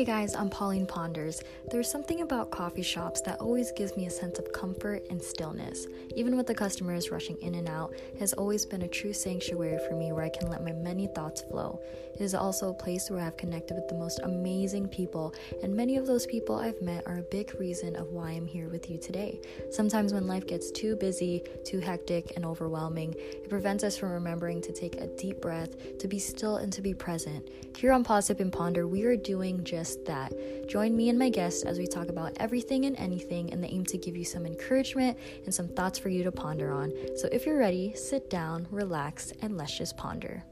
[0.00, 1.42] Hey guys, I'm Pauline Ponders.
[1.70, 5.88] There's something about coffee shops that always gives me a sense of comfort and stillness.
[6.16, 9.78] Even with the customers rushing in and out, it has always been a true sanctuary
[9.86, 11.82] for me where I can let my many thoughts flow.
[12.14, 15.98] It is also a place where I've connected with the most amazing people, and many
[15.98, 18.96] of those people I've met are a big reason of why I'm here with you
[18.96, 19.38] today.
[19.70, 24.62] Sometimes when life gets too busy, too hectic, and overwhelming, it prevents us from remembering
[24.62, 27.46] to take a deep breath, to be still, and to be present.
[27.76, 30.32] Here on Pause Sip and Ponder, we are doing just just that.
[30.68, 33.84] Join me and my guests as we talk about everything and anything in the aim
[33.86, 36.92] to give you some encouragement and some thoughts for you to ponder on.
[37.16, 40.44] So if you're ready, sit down, relax, and let's just ponder.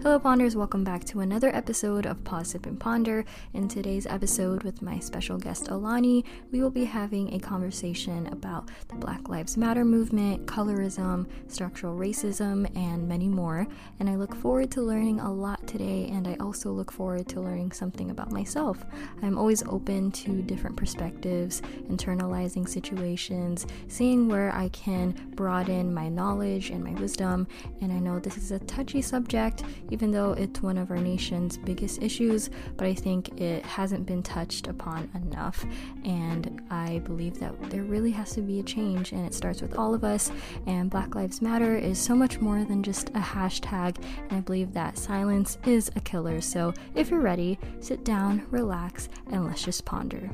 [0.00, 0.54] Hello, Ponders.
[0.54, 3.24] Welcome back to another episode of Pause, Sip, and Ponder.
[3.52, 8.70] In today's episode, with my special guest Alani, we will be having a conversation about
[8.86, 13.66] the Black Lives Matter movement, colorism, structural racism, and many more.
[13.98, 17.40] And I look forward to learning a lot today, and I also look forward to
[17.40, 18.78] learning something about myself.
[19.20, 21.60] I'm always open to different perspectives,
[21.90, 27.48] internalizing situations, seeing where I can broaden my knowledge and my wisdom.
[27.80, 31.56] And I know this is a touchy subject even though it's one of our nation's
[31.56, 35.64] biggest issues, but I think it hasn't been touched upon enough.
[36.04, 39.76] And I believe that there really has to be a change, and it starts with
[39.78, 40.30] all of us.
[40.66, 43.96] And Black Lives Matter is so much more than just a hashtag,
[44.28, 46.40] and I believe that silence is a killer.
[46.40, 50.30] So if you're ready, sit down, relax, and let's just ponder.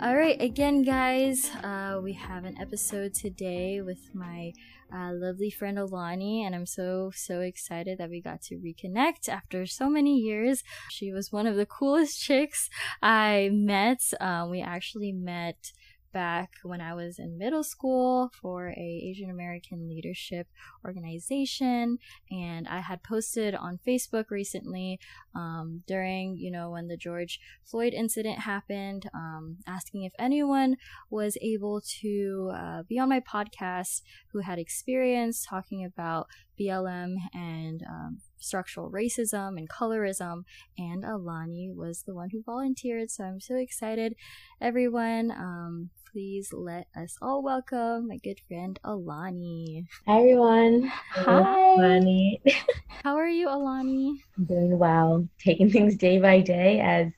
[0.00, 4.52] All right, again, guys, uh, we have an episode today with my
[4.94, 9.66] uh, lovely friend Alani, and I'm so, so excited that we got to reconnect after
[9.66, 10.62] so many years.
[10.88, 12.70] She was one of the coolest chicks
[13.02, 14.00] I met.
[14.20, 15.72] Um, we actually met
[16.12, 20.46] back when I was in middle school for a Asian American leadership
[20.84, 21.98] organization,
[22.30, 24.98] and I had posted on Facebook recently
[25.34, 30.76] um, during you know when the George Floyd incident happened, um, asking if anyone
[31.10, 34.02] was able to uh, be on my podcast
[34.32, 40.44] who had experience talking about BLM and um, structural racism and colorism,
[40.76, 43.10] and Alani was the one who volunteered.
[43.10, 44.14] So I'm so excited,
[44.60, 45.30] everyone.
[45.30, 49.86] Um, please let us all welcome my good friend Alani.
[50.06, 50.90] Hi, everyone.
[51.10, 51.74] Hi.
[51.74, 52.40] Alani.
[53.04, 54.22] How are you, Alani?
[54.36, 57.12] I'm doing well, taking things day by day as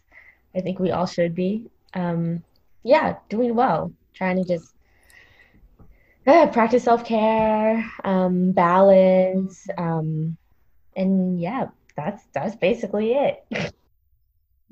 [0.55, 1.71] I think we all should be.
[1.95, 2.43] Um,
[2.83, 4.75] yeah, doing well, trying to just
[6.27, 10.37] uh, practice self care, um, balance, um,
[10.97, 13.45] and yeah, that's that's basically it.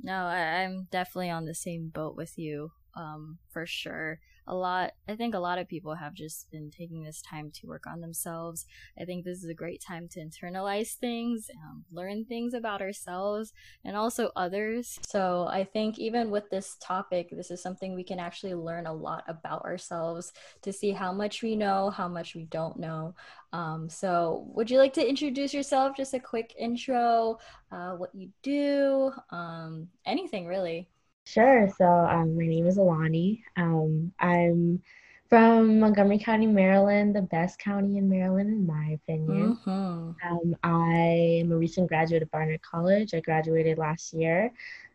[0.03, 4.21] no, I, I'm definitely on the same boat with you um, for sure.
[4.49, 7.67] A lot, I think a lot of people have just been taking this time to
[7.67, 8.65] work on themselves.
[8.99, 13.53] I think this is a great time to internalize things, um, learn things about ourselves
[13.85, 14.99] and also others.
[15.07, 18.93] So I think even with this topic, this is something we can actually learn a
[18.93, 20.33] lot about ourselves
[20.63, 23.15] to see how much we know, how much we don't know.
[23.53, 25.97] Um, so, would you like to introduce yourself?
[25.97, 27.39] Just a quick intro,
[27.73, 30.89] uh, what you do, um, anything really.
[31.29, 31.69] Sure.
[31.77, 33.45] So um, my name is Alani.
[33.59, 34.83] Um, I'm
[35.29, 39.59] from Montgomery County, Maryland, the best county in Maryland, in my opinion.
[39.67, 40.27] Mm-hmm.
[40.27, 43.13] Um, I am a recent graduate of Barnard College.
[43.13, 44.51] I graduated last year,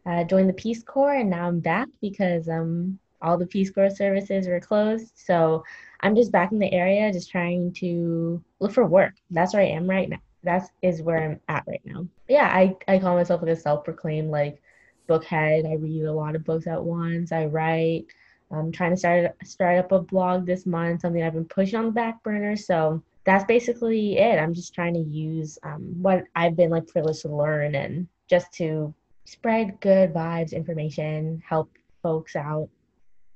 [0.07, 3.95] uh, joined the Peace Corps, and now I'm back because um, all the Peace Corps
[3.95, 5.11] services were closed.
[5.13, 5.63] So
[5.99, 9.13] I'm just back in the area, just trying to look for work.
[9.29, 10.17] That's where I am right now.
[10.41, 12.07] That is where I'm at right now.
[12.25, 14.62] But yeah, I, I call myself like a self-proclaimed like
[15.07, 15.69] bookhead.
[15.69, 17.31] I read a lot of books at once.
[17.31, 18.05] I write.
[18.51, 21.85] I'm trying to start start up a blog this month, something I've been pushing on
[21.85, 22.55] the back burner.
[22.55, 24.37] So that's basically it.
[24.37, 28.51] I'm just trying to use um, what I've been like privileged to learn and just
[28.53, 28.93] to
[29.25, 31.71] spread good vibes, information, help
[32.01, 32.69] folks out.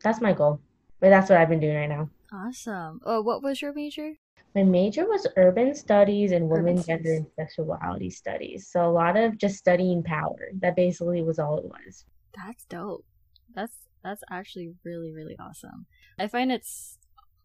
[0.04, 0.60] That's my goal.
[1.00, 2.10] But that's what I've been doing right now.
[2.32, 3.02] Awesome.
[3.06, 4.14] Oh, what was your major?
[4.56, 8.68] My major was urban studies and women, gender, and sexuality studies.
[8.72, 10.50] So a lot of just studying power.
[10.60, 12.06] That basically was all it was.
[12.36, 13.06] That's dope.
[13.54, 15.86] That's that's actually really really awesome.
[16.18, 16.98] I find it's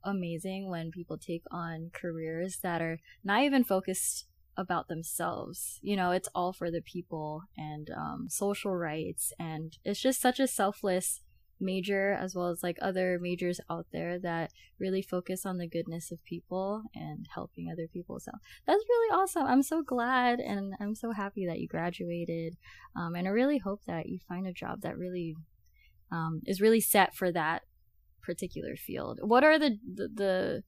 [0.04, 5.78] amazing when people take on careers that are not even focused about themselves.
[5.82, 10.40] You know, it's all for the people and um, social rights, and it's just such
[10.40, 11.20] a selfless
[11.60, 16.10] major as well as like other majors out there that really focus on the goodness
[16.10, 18.18] of people and helping other people.
[18.20, 18.32] So
[18.66, 19.46] that's really awesome.
[19.46, 22.56] I'm so glad and I'm so happy that you graduated.
[22.96, 25.36] Um, and I really hope that you find a job that really
[26.10, 27.62] um, is really set for that
[28.22, 29.20] particular field.
[29.22, 30.62] What are the, the, the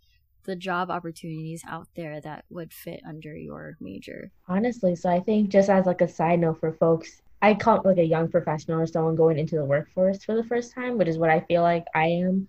[0.44, 4.30] the job opportunities out there that would fit under your major?
[4.48, 7.98] Honestly, so I think just as like a side note for folks, I call like
[7.98, 11.18] a young professional or someone going into the workforce for the first time, which is
[11.18, 12.48] what I feel like I am.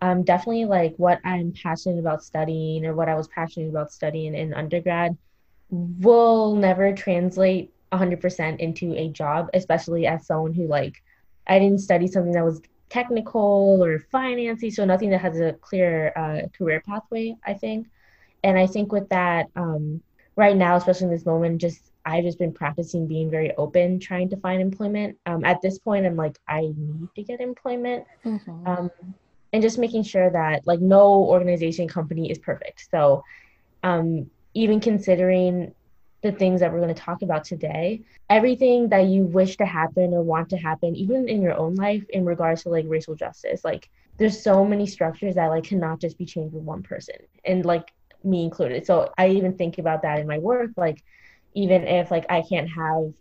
[0.00, 4.36] Um, definitely like what I'm passionate about studying or what I was passionate about studying
[4.36, 5.16] in undergrad
[5.68, 11.02] will never translate 100% into a job, especially as someone who like
[11.48, 16.12] I didn't study something that was technical or financy, so nothing that has a clear
[16.14, 17.88] uh, career pathway, I think.
[18.44, 20.02] And I think with that, um,
[20.36, 24.30] right now, especially in this moment, just I've just been practicing being very open, trying
[24.30, 25.18] to find employment.
[25.26, 28.06] Um, at this point, I'm like, I need to get employment.
[28.24, 28.66] Mm-hmm.
[28.66, 28.90] Um,
[29.52, 32.88] and just making sure that like no organization company is perfect.
[32.90, 33.24] So
[33.82, 35.74] um, even considering
[36.22, 38.00] the things that we're going to talk about today
[38.30, 42.04] everything that you wish to happen or want to happen even in your own life
[42.10, 46.18] in regards to like racial justice like there's so many structures that like cannot just
[46.18, 47.92] be changed with one person and like
[48.24, 51.04] me included so i even think about that in my work like
[51.56, 53.12] even if like i can't have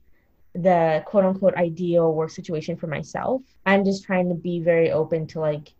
[0.54, 5.26] the quote unquote ideal work situation for myself i'm just trying to be very open
[5.26, 5.74] to like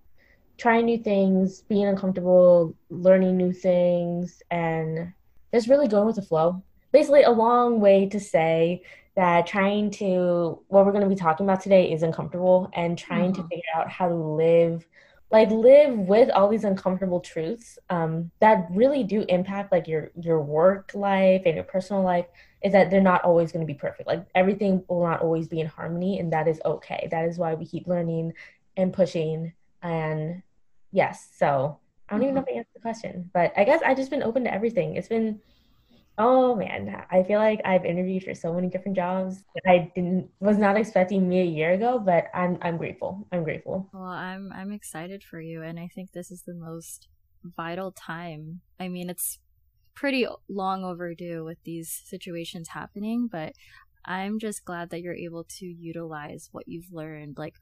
[0.58, 5.14] trying new things being uncomfortable learning new things and
[5.54, 6.62] just really going with the flow
[6.92, 8.82] basically a long way to say
[9.16, 13.32] that trying to what we're going to be talking about today is uncomfortable and trying
[13.32, 13.42] mm-hmm.
[13.42, 14.86] to figure out how to live
[15.36, 20.42] like live with all these uncomfortable truths um, that really do impact like your your
[20.42, 22.26] work life and your personal life
[22.64, 24.08] is that they're not always going to be perfect.
[24.08, 27.10] Like everything will not always be in harmony and that is okay.
[27.12, 28.32] That is why we keep learning
[28.78, 29.52] and pushing
[29.82, 30.42] and
[30.92, 31.78] yes so
[32.10, 32.24] i don't mm-hmm.
[32.24, 34.54] even know if i answered the question but i guess i just been open to
[34.54, 34.96] everything.
[34.96, 35.40] It's been
[36.18, 40.58] Oh man, I feel like I've interviewed for so many different jobs I didn't was
[40.58, 43.28] not expecting me a year ago, but I'm I'm grateful.
[43.32, 43.90] I'm grateful.
[43.92, 47.08] Well, I'm I'm excited for you and I think this is the most
[47.44, 48.62] vital time.
[48.80, 49.40] I mean, it's
[49.96, 53.54] pretty long overdue with these situations happening, but
[54.06, 57.38] I'm just glad that you're able to utilize what you've learned.
[57.38, 57.56] Like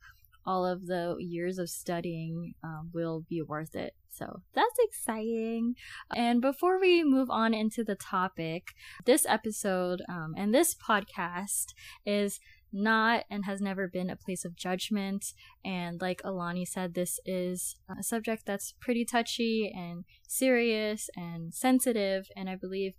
[0.45, 3.93] all of the years of studying um, will be worth it.
[4.09, 5.75] So that's exciting.
[6.15, 8.67] And before we move on into the topic,
[9.05, 11.73] this episode um, and this podcast
[12.05, 12.39] is
[12.71, 15.33] not and has never been a place of judgment.
[15.63, 22.27] And like Alani said, this is a subject that's pretty touchy and serious and sensitive.
[22.35, 22.93] And I believe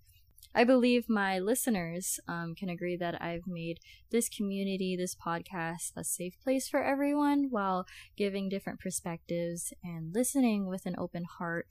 [0.54, 3.80] I believe my listeners um, can agree that I've made
[4.12, 7.86] this community, this podcast, a safe place for everyone while
[8.16, 11.66] giving different perspectives and listening with an open heart.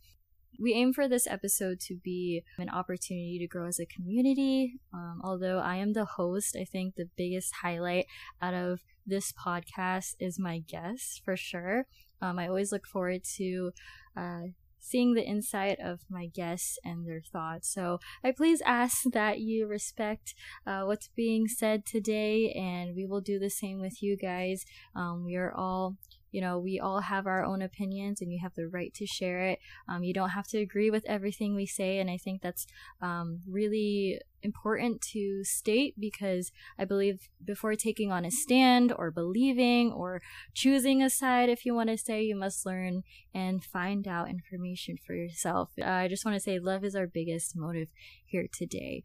[0.60, 4.74] We aim for this episode to be an opportunity to grow as a community.
[4.94, 8.06] Um, although I am the host, I think the biggest highlight
[8.42, 11.88] out of this podcast is my guests for sure.
[12.22, 13.72] Um, I always look forward to
[14.16, 14.42] uh,
[14.84, 17.74] seeing the insight of my guests and their thoughts.
[17.74, 20.36] So I please ask that you respect
[20.68, 24.66] uh, what's being said today, and we will do the same with you guys.
[24.94, 25.96] Um, we are all
[26.34, 29.46] you know, we all have our own opinions and you have the right to share
[29.46, 29.60] it.
[29.88, 32.00] Um, you don't have to agree with everything we say.
[32.00, 32.66] And I think that's
[33.02, 39.92] um, really important to state because I believe before taking on a stand or believing
[39.92, 40.24] or
[40.56, 43.04] choosing a side, if you want to say, you must learn
[43.34, 45.70] and find out information for yourself.
[45.80, 47.90] Uh, I just want to say love is our biggest motive
[48.26, 49.04] here today.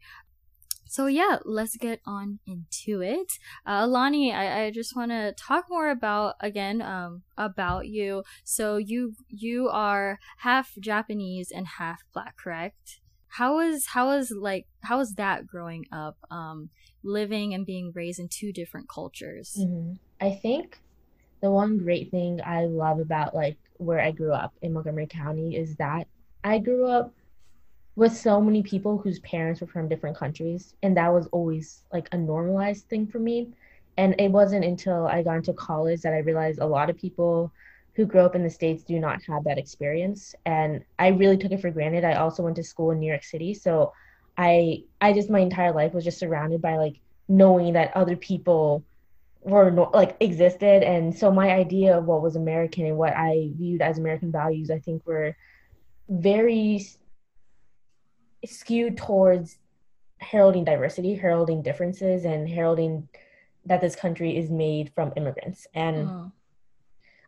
[0.89, 3.33] So yeah, let's get on into it.
[3.63, 8.23] Uh, Alani, I, I just want to talk more about again um, about you.
[8.43, 13.01] So you you are half Japanese and half black, correct?
[13.27, 16.71] How was how was like how was that growing up, um,
[17.03, 19.55] living and being raised in two different cultures?
[19.59, 19.93] Mm-hmm.
[20.19, 20.79] I think
[21.39, 25.55] the one great thing I love about like where I grew up in Montgomery County
[25.55, 26.07] is that
[26.43, 27.13] I grew up
[27.99, 32.07] with so many people whose parents were from different countries and that was always like
[32.13, 33.49] a normalized thing for me.
[33.97, 37.51] And it wasn't until i got into college that i realized a lot of people
[37.95, 40.33] who grow up in the states do not have that experience.
[40.45, 42.05] And i really took it for granted.
[42.05, 43.53] I also went to school in new york city.
[43.53, 43.91] So
[44.37, 46.95] i i just my entire life was just surrounded by like
[47.27, 48.81] knowing that other people
[49.41, 50.83] were like existed.
[50.83, 54.71] And so my idea of what was american and what i viewed as american values
[54.71, 55.35] i think were
[56.07, 56.79] very
[58.45, 59.57] skewed towards
[60.19, 63.07] heralding diversity, heralding differences, and heralding
[63.65, 65.67] that this country is made from immigrants.
[65.73, 66.25] And uh-huh.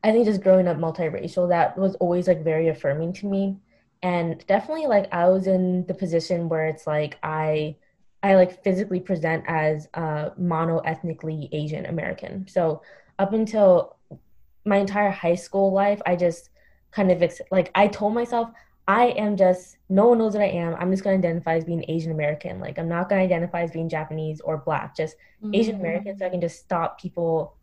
[0.04, 3.58] I think just growing up multiracial, that was always like very affirming to me.
[4.02, 7.76] And definitely like I was in the position where it's like I
[8.24, 12.48] I like physically present as a mono ethnically Asian American.
[12.48, 12.82] So
[13.20, 13.96] up until
[14.66, 16.50] my entire high school life, I just
[16.92, 18.50] kind of ex- like I told myself
[18.88, 20.76] I am just no one knows what I am.
[20.76, 22.60] I'm just gonna identify as being Asian American.
[22.60, 25.56] Like I'm not gonna identify as being Japanese or black, just mm-hmm.
[25.56, 27.56] Asian American so I can just stop people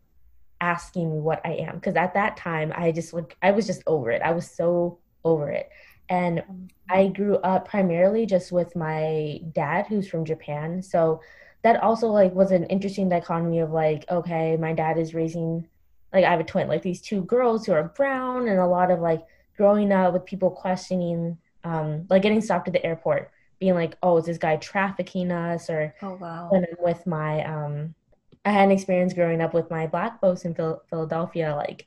[0.61, 1.77] asking me what I am.
[1.77, 4.23] Because at that time I just like I was just over it.
[4.23, 5.69] I was so over it.
[6.09, 6.67] And mm-hmm.
[6.89, 10.83] I grew up primarily just with my dad who's from Japan.
[10.83, 11.21] So
[11.63, 15.67] that also like was an interesting dichotomy of like, okay, my dad is raising
[16.13, 18.91] like I have a twin, like these two girls who are brown and a lot
[18.91, 19.27] of like
[19.59, 24.17] growing up with people questioning, um, like getting stopped at the airport, being like, "Oh,
[24.17, 26.49] is this guy trafficking us?" Or oh wow.
[26.51, 27.95] When I'm with my, um,
[28.45, 31.87] I had an experience growing up with my black folks in Phil- Philadelphia, like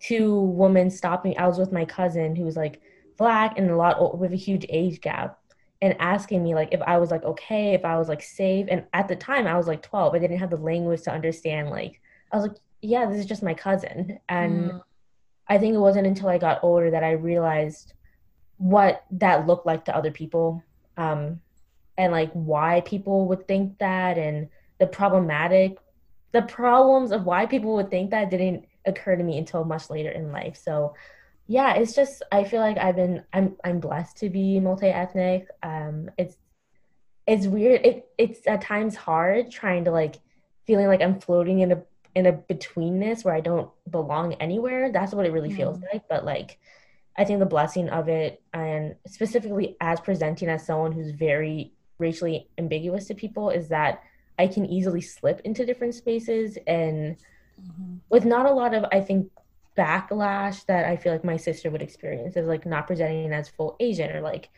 [0.00, 1.38] two women stopping.
[1.38, 2.82] I was with my cousin who was like
[3.16, 5.38] black and a lot with a huge age gap,
[5.80, 8.66] and asking me like if I was like okay, if I was like safe.
[8.68, 10.14] And at the time, I was like 12.
[10.14, 11.70] I didn't have the language to understand.
[11.70, 12.00] Like
[12.32, 14.72] I was like, yeah, this is just my cousin, and.
[14.72, 14.82] Mm
[15.48, 17.92] I think it wasn't until I got older that I realized
[18.58, 20.62] what that looked like to other people
[20.96, 21.40] um,
[21.98, 24.48] and like why people would think that and
[24.78, 25.78] the problematic
[26.32, 30.10] the problems of why people would think that didn't occur to me until much later
[30.10, 30.56] in life.
[30.56, 30.94] So
[31.48, 35.48] yeah it's just i feel like i've been i'm i'm blessed to be multi-ethnic.
[35.62, 36.36] Um it's
[37.26, 37.84] it's weird.
[37.84, 40.16] It it's at times hard trying to like
[40.66, 41.82] feeling like i'm floating in a
[42.16, 44.90] in a betweenness where I don't belong anywhere.
[44.90, 45.56] That's what it really mm.
[45.56, 46.08] feels like.
[46.08, 46.58] But like,
[47.16, 52.48] I think the blessing of it, and specifically as presenting as someone who's very racially
[52.56, 54.02] ambiguous to people, is that
[54.38, 57.18] I can easily slip into different spaces and
[57.60, 57.96] mm-hmm.
[58.08, 59.30] with not a lot of, I think,
[59.76, 63.76] backlash that I feel like my sister would experience as like not presenting as full
[63.78, 64.48] Asian or like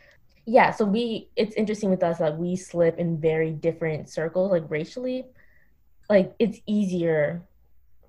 [0.47, 4.71] yeah, so we it's interesting with us that we slip in very different circles, like
[4.71, 5.27] racially.
[6.09, 7.43] Like it's easier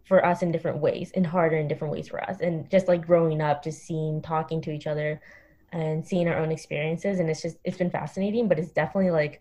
[0.09, 2.41] for us in different ways and harder in different ways for us.
[2.41, 5.21] And just like growing up just seeing talking to each other
[5.71, 9.39] and seeing our own experiences and it's just it's been fascinating but it's definitely like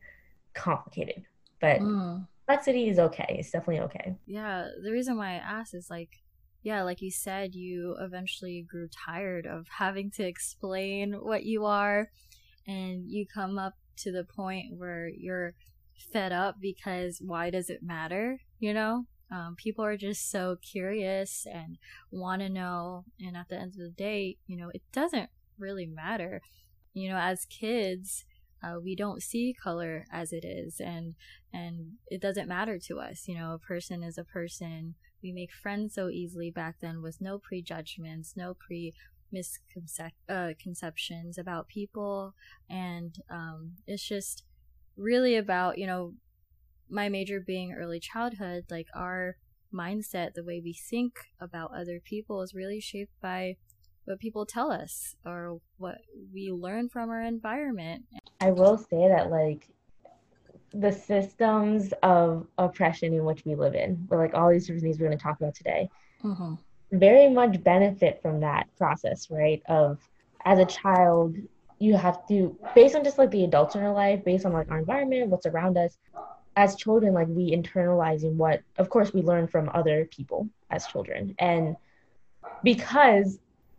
[0.53, 1.25] complicated.
[1.59, 2.27] But mm.
[2.47, 3.37] complexity is okay.
[3.39, 4.15] It's definitely okay.
[4.27, 6.11] Yeah the reason why i asked is like
[6.63, 12.11] yeah like you said you eventually grew tired of having to explain what you are
[12.67, 15.55] and you come up to the point where you're
[16.13, 21.47] fed up because why does it matter you know um, people are just so curious
[21.53, 21.79] and
[22.11, 23.05] want to know.
[23.21, 26.41] And at the end of the day, you know, it doesn't really matter.
[26.95, 28.25] You know, as kids,
[28.63, 31.15] uh, we don't see color as it is, and
[31.53, 33.29] and it doesn't matter to us.
[33.29, 34.95] You know, a person is a person.
[35.23, 38.95] We make friends so easily back then with no prejudgments, no pre
[39.31, 42.35] misconceptions uh, about people,
[42.69, 44.43] and um, it's just
[44.97, 46.15] really about you know
[46.91, 49.37] my major being early childhood, like our
[49.73, 53.57] mindset, the way we think about other people is really shaped by
[54.05, 55.99] what people tell us or what
[56.33, 58.05] we learn from our environment.
[58.41, 59.69] I will say that, like,
[60.73, 64.99] the systems of oppression in which we live in, but like all these different things
[64.99, 65.89] we're going to talk about today,
[66.23, 66.55] mm-hmm.
[66.93, 69.63] very much benefit from that process, right?
[69.69, 69.99] Of
[70.45, 71.37] as a child,
[71.79, 74.71] you have to, based on just like the adults in our life, based on like
[74.71, 75.97] our environment, what's around us,
[76.59, 81.35] as children like we internalizing what of course we learn from other people as children.
[81.39, 81.77] And
[82.63, 83.39] because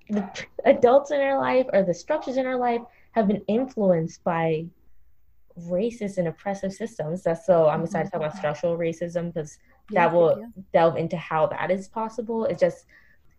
[0.09, 0.27] the
[0.65, 2.81] adults in our life or the structures in our life
[3.11, 4.65] have been influenced by
[5.67, 8.39] racist and oppressive systems that's so i'm excited to talk about mm-hmm.
[8.39, 9.59] structural racism because
[9.89, 10.45] yeah, that will yeah.
[10.73, 12.45] delve into how that is possible.
[12.45, 12.85] It just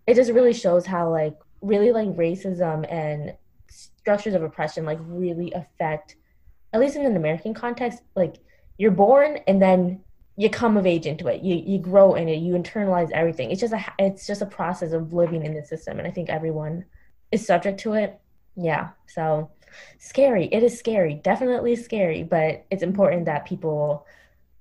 [0.06, 3.34] it just really shows how like really like racism and
[3.68, 6.16] structures of oppression like really affect
[6.72, 8.36] at least in an american context like
[8.80, 10.00] you're born and then
[10.36, 11.42] you come of age into it.
[11.42, 12.38] You you grow in it.
[12.38, 13.50] You internalize everything.
[13.50, 16.30] It's just a it's just a process of living in the system, and I think
[16.30, 16.86] everyone
[17.30, 18.18] is subject to it.
[18.56, 18.88] Yeah.
[19.06, 19.50] So
[19.98, 20.46] scary.
[20.46, 21.20] It is scary.
[21.22, 24.06] Definitely scary, but it's important that people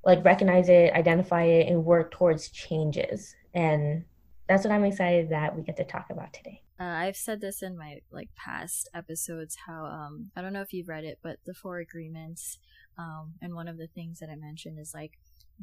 [0.04, 3.34] like recognize it, identify it, and work towards changes.
[3.54, 4.04] And
[4.50, 6.62] that's what I'm excited that we get to talk about today.
[6.78, 9.58] Uh, I've said this in my like past episodes.
[9.66, 12.58] How um I don't know if you've read it, but the Four Agreements
[13.00, 15.13] um, and one of the things that I mentioned is like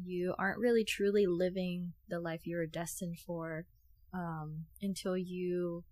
[0.03, 3.65] you aren't really truly living the life you are destined for
[4.13, 5.83] um, until you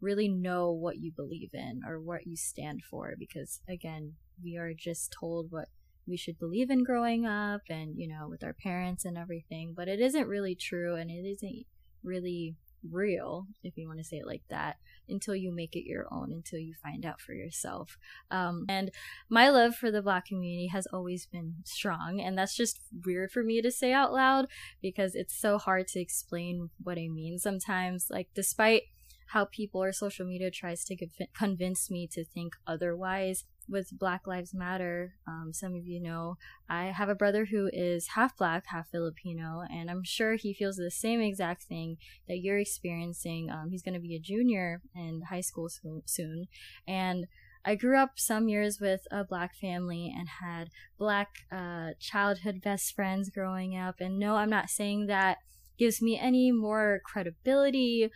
[0.00, 3.14] really know what you believe in or what you stand for.
[3.18, 5.68] Because again, we are just told what
[6.06, 9.88] we should believe in growing up and, you know, with our parents and everything, but
[9.88, 11.66] it isn't really true and it isn't
[12.02, 12.56] really
[12.90, 14.76] real, if you want to say it like that,
[15.08, 17.98] until you make it your own, until you find out for yourself.
[18.30, 18.90] Um, and
[19.28, 23.42] my love for the black community has always been strong, and that's just weird for
[23.42, 24.46] me to say out loud
[24.80, 28.06] because it's so hard to explain what I mean sometimes.
[28.10, 28.82] Like, despite
[29.28, 30.96] how people or social media tries to
[31.34, 36.36] convince me to think otherwise with Black Lives Matter, um, some of you know,
[36.68, 40.76] I have a brother who is half black, half Filipino, and I'm sure he feels
[40.76, 41.96] the same exact thing
[42.28, 43.50] that you're experiencing.
[43.50, 45.68] Um, he's going to be a junior in high school
[46.04, 46.46] soon.
[46.86, 47.26] And
[47.64, 50.68] I grew up some years with a black family and had
[50.98, 54.00] black uh, childhood best friends growing up.
[54.00, 55.38] And no, I'm not saying that
[55.78, 58.10] gives me any more credibility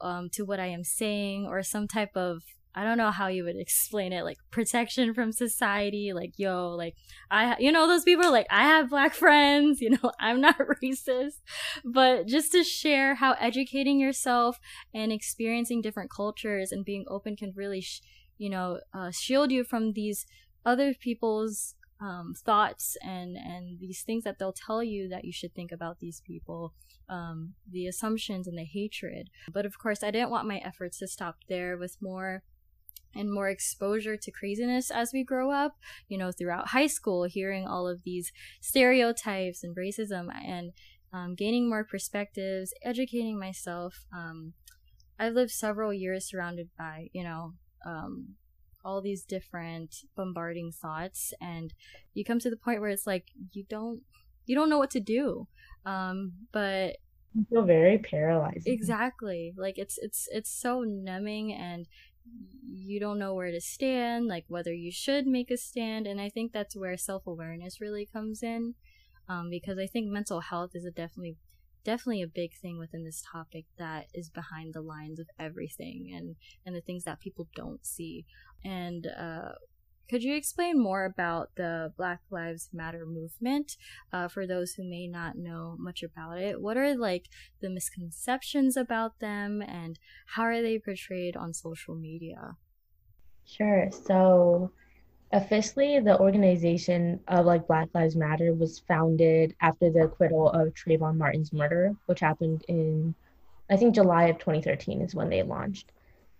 [0.00, 2.42] um, to what I am saying or some type of
[2.74, 6.94] I don't know how you would explain it, like protection from society, like yo, like
[7.30, 11.40] I, you know, those people like I have black friends, you know, I'm not racist,
[11.84, 14.58] but just to share how educating yourself
[14.94, 18.02] and experiencing different cultures and being open can really, sh-
[18.38, 20.24] you know, uh, shield you from these
[20.64, 25.54] other people's um, thoughts and and these things that they'll tell you that you should
[25.54, 26.72] think about these people,
[27.08, 29.28] um, the assumptions and the hatred.
[29.52, 32.42] But of course, I didn't want my efforts to stop there with more
[33.14, 35.76] and more exposure to craziness as we grow up,
[36.08, 40.72] you know, throughout high school, hearing all of these stereotypes and racism and
[41.12, 44.04] um, gaining more perspectives, educating myself.
[44.14, 44.54] Um,
[45.18, 48.36] I've lived several years surrounded by, you know, um,
[48.84, 51.74] all these different bombarding thoughts, and
[52.14, 54.00] you come to the point where it's like you don't
[54.46, 55.46] you don't know what to do.
[55.84, 56.96] Um, but
[57.34, 58.66] you feel very paralyzed.
[58.66, 59.54] Exactly.
[59.56, 61.86] Like it's it's it's so numbing and
[62.72, 66.06] you don't know where to stand, like whether you should make a stand.
[66.06, 68.74] And I think that's where self awareness really comes in.
[69.28, 71.36] Um, because I think mental health is a definitely
[71.84, 76.36] definitely a big thing within this topic that is behind the lines of everything and
[76.66, 78.26] and the things that people don't see
[78.64, 79.52] and uh,
[80.10, 83.76] could you explain more about the Black Lives Matter movement
[84.12, 86.60] uh, for those who may not know much about it?
[86.60, 87.28] What are like
[87.60, 92.56] the misconceptions about them and how are they portrayed on social media?
[93.46, 93.88] Sure.
[93.92, 94.72] So,
[95.30, 101.18] officially, the organization of like Black Lives Matter was founded after the acquittal of Trayvon
[101.18, 103.14] Martin's murder, which happened in,
[103.70, 105.92] I think, July of 2013 is when they launched.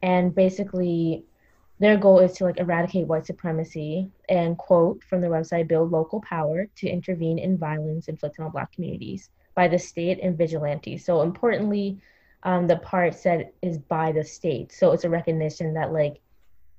[0.02, 1.24] And basically,
[1.80, 6.20] their goal is to like eradicate white supremacy and quote from their website build local
[6.20, 11.22] power to intervene in violence inflicted on black communities by the state and vigilantes so
[11.22, 12.00] importantly
[12.42, 14.72] um, the part said is by the state.
[14.72, 16.20] So it's a recognition that like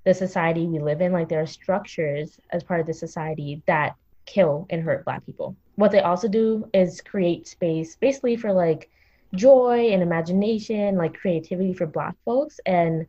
[0.04, 3.96] the society we live in like there are structures as part of the society that
[4.26, 5.56] kill and hurt black people.
[5.76, 8.90] What they also do is create space basically for like
[9.36, 12.60] joy and imagination like creativity for black folks.
[12.66, 13.06] And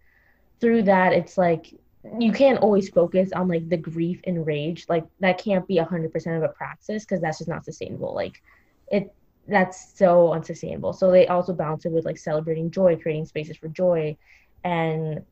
[0.60, 1.74] through that it's like
[2.18, 4.86] you can't always focus on like the grief and rage.
[4.88, 8.14] Like that can't be 100% of a praxis because that's just not sustainable.
[8.14, 8.42] Like
[8.90, 9.14] it
[9.48, 10.92] that's so unsustainable.
[10.92, 14.16] So they also balance it with like celebrating joy creating spaces for joy
[14.64, 15.22] and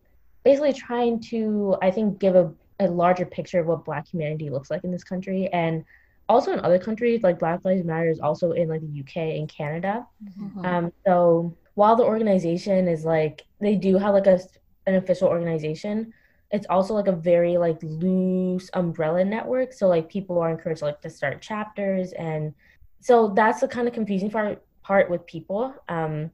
[0.43, 4.71] basically trying to i think give a, a larger picture of what black humanity looks
[4.71, 5.49] like in this country.
[5.53, 5.85] And
[6.29, 9.49] also in other countries like black lives matter is also in like the uk and
[9.49, 10.07] canada.
[10.25, 10.65] Mm-hmm.
[10.65, 14.41] um, so while the organization is like they do have like a
[14.87, 16.13] an official organization
[16.51, 21.01] it's also like a very like loose umbrella network so like people are encouraged like
[21.01, 22.53] to start chapters and
[23.01, 26.31] so that's the kind of confusing part part with people um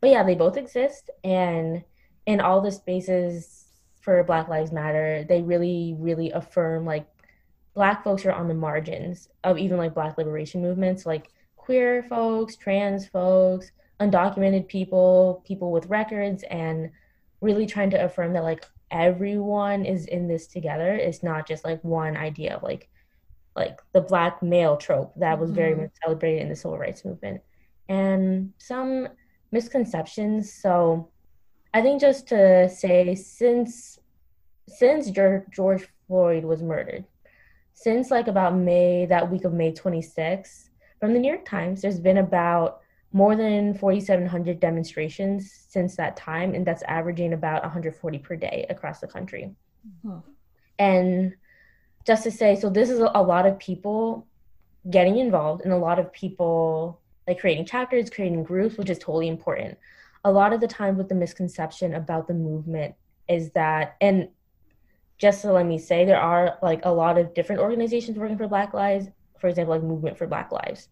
[0.00, 1.82] but yeah they both exist and
[2.26, 3.66] in all the spaces
[4.00, 7.06] for black lives matter they really really affirm like
[7.74, 12.56] black folks are on the margins of even like black liberation movements like queer folks
[12.56, 16.90] trans folks undocumented people people with records and
[17.40, 20.94] really trying to affirm that like everyone is in this together.
[20.94, 22.88] It's not just like one idea of like
[23.54, 25.82] like the black male trope that was very mm-hmm.
[25.82, 27.40] much celebrated in the civil rights movement.
[27.88, 29.08] And some
[29.50, 30.52] misconceptions.
[30.52, 31.08] So
[31.72, 33.98] I think just to say since
[34.68, 37.04] since George Floyd was murdered,
[37.74, 42.00] since like about May, that week of May 26th, from the New York Times, there's
[42.00, 42.80] been about
[43.12, 49.00] more than 4,700 demonstrations since that time, and that's averaging about 140 per day across
[49.00, 49.54] the country.
[50.04, 50.18] Mm-hmm.
[50.78, 51.34] And
[52.06, 54.26] just to say, so this is a lot of people
[54.90, 59.28] getting involved, and a lot of people like creating chapters, creating groups, which is totally
[59.28, 59.78] important.
[60.24, 62.94] A lot of the time, with the misconception about the movement
[63.28, 64.28] is that, and
[65.18, 68.46] just to let me say, there are like a lot of different organizations working for
[68.46, 69.08] Black Lives,
[69.40, 70.88] for example, like Movement for Black Lives.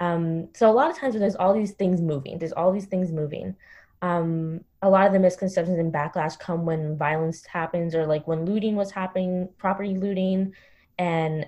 [0.00, 2.86] Um, so a lot of times when there's all these things moving, there's all these
[2.86, 3.56] things moving.
[4.00, 8.44] Um, a lot of the misconceptions and backlash come when violence happens or like when
[8.44, 10.54] looting was happening, property looting,
[10.98, 11.46] and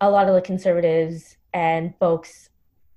[0.00, 2.50] a lot of the conservatives and folks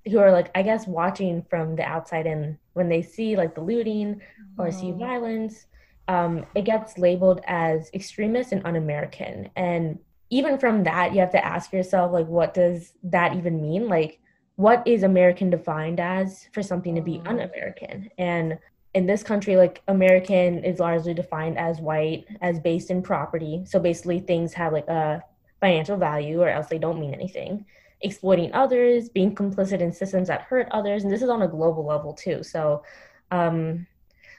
[0.06, 3.62] who are like, I guess, watching from the outside and when they see like the
[3.62, 4.20] looting
[4.58, 4.98] or see mm-hmm.
[4.98, 5.66] violence,
[6.08, 9.48] um, it gets labeled as extremist and un-American.
[9.56, 13.88] And even from that, you have to ask yourself, like, what does that even mean?
[13.88, 14.20] Like,
[14.56, 17.28] what is American defined as for something to be mm.
[17.28, 18.10] un-American?
[18.18, 18.58] And
[18.94, 23.64] in this country, like American is largely defined as white, as based in property.
[23.66, 25.22] So basically, things have like a
[25.60, 27.66] financial value, or else they don't mean anything.
[28.02, 31.84] Exploiting others, being complicit in systems that hurt others, and this is on a global
[31.84, 32.42] level too.
[32.42, 32.84] So,
[33.30, 33.86] um,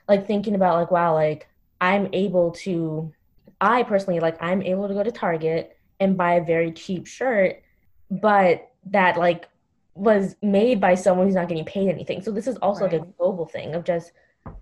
[0.07, 1.49] like thinking about like wow, like
[1.81, 3.11] I'm able to,
[3.59, 7.61] I personally like I'm able to go to Target and buy a very cheap shirt,
[8.09, 9.49] but that like
[9.95, 12.21] was made by someone who's not getting paid anything.
[12.21, 12.93] So this is also right.
[12.93, 14.11] like a global thing of just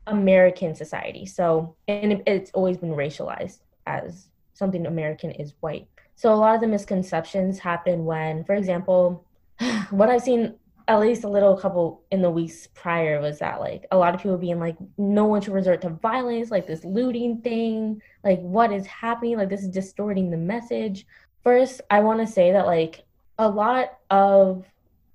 [0.08, 1.26] American society.
[1.26, 5.88] So, and it's always been racialized as something American is white.
[6.16, 9.26] So, a lot of the misconceptions happen when, for example,
[9.90, 10.54] what I've seen
[10.88, 14.22] at least a little couple in the weeks prior was that like a lot of
[14.22, 18.72] people being like, no one should resort to violence, like this looting thing, like what
[18.72, 21.08] is happening, like this is distorting the message.
[21.42, 23.06] First, I want to say that like
[23.40, 24.66] a lot of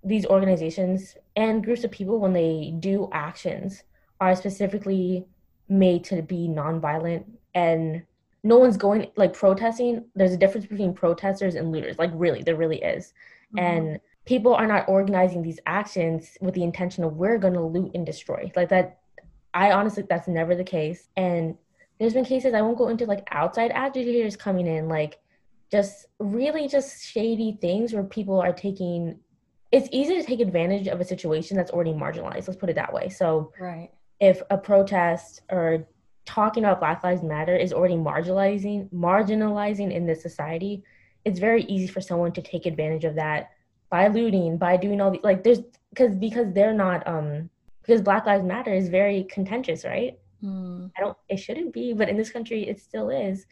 [0.05, 3.83] these organizations and groups of people, when they do actions,
[4.21, 5.27] are specifically
[5.69, 8.03] made to be nonviolent and
[8.43, 10.05] no one's going like protesting.
[10.15, 13.13] There's a difference between protesters and looters like really there really is.
[13.57, 13.59] Mm-hmm.
[13.65, 17.93] and people are not organizing these actions with the intention of we're going to loot
[17.95, 18.53] and destroy.
[18.55, 18.99] Like that
[19.55, 21.09] i honestly that's never the case.
[21.17, 21.57] And
[21.99, 25.19] there's been cases i won't go into like outside agitators coming in like
[25.71, 29.19] just really just shady things where people are taking
[29.71, 32.93] it's easy to take advantage of a situation that's already marginalized let's put it that
[32.93, 35.87] way so right if a protest or
[36.29, 40.83] talking about Black Lives Matter is already marginalizing marginalizing in this society,
[41.25, 43.51] it's very easy for someone to take advantage of that
[43.89, 47.49] by looting, by doing all the like there's because because they're not um
[47.81, 50.19] because Black Lives Matter is very contentious, right?
[50.45, 50.91] Mm.
[50.97, 53.47] I don't it shouldn't be, but in this country it still is.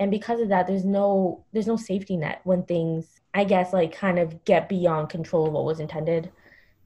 [0.00, 3.92] And because of that, there's no there's no safety net when things I guess like
[3.92, 6.30] kind of get beyond control of what was intended.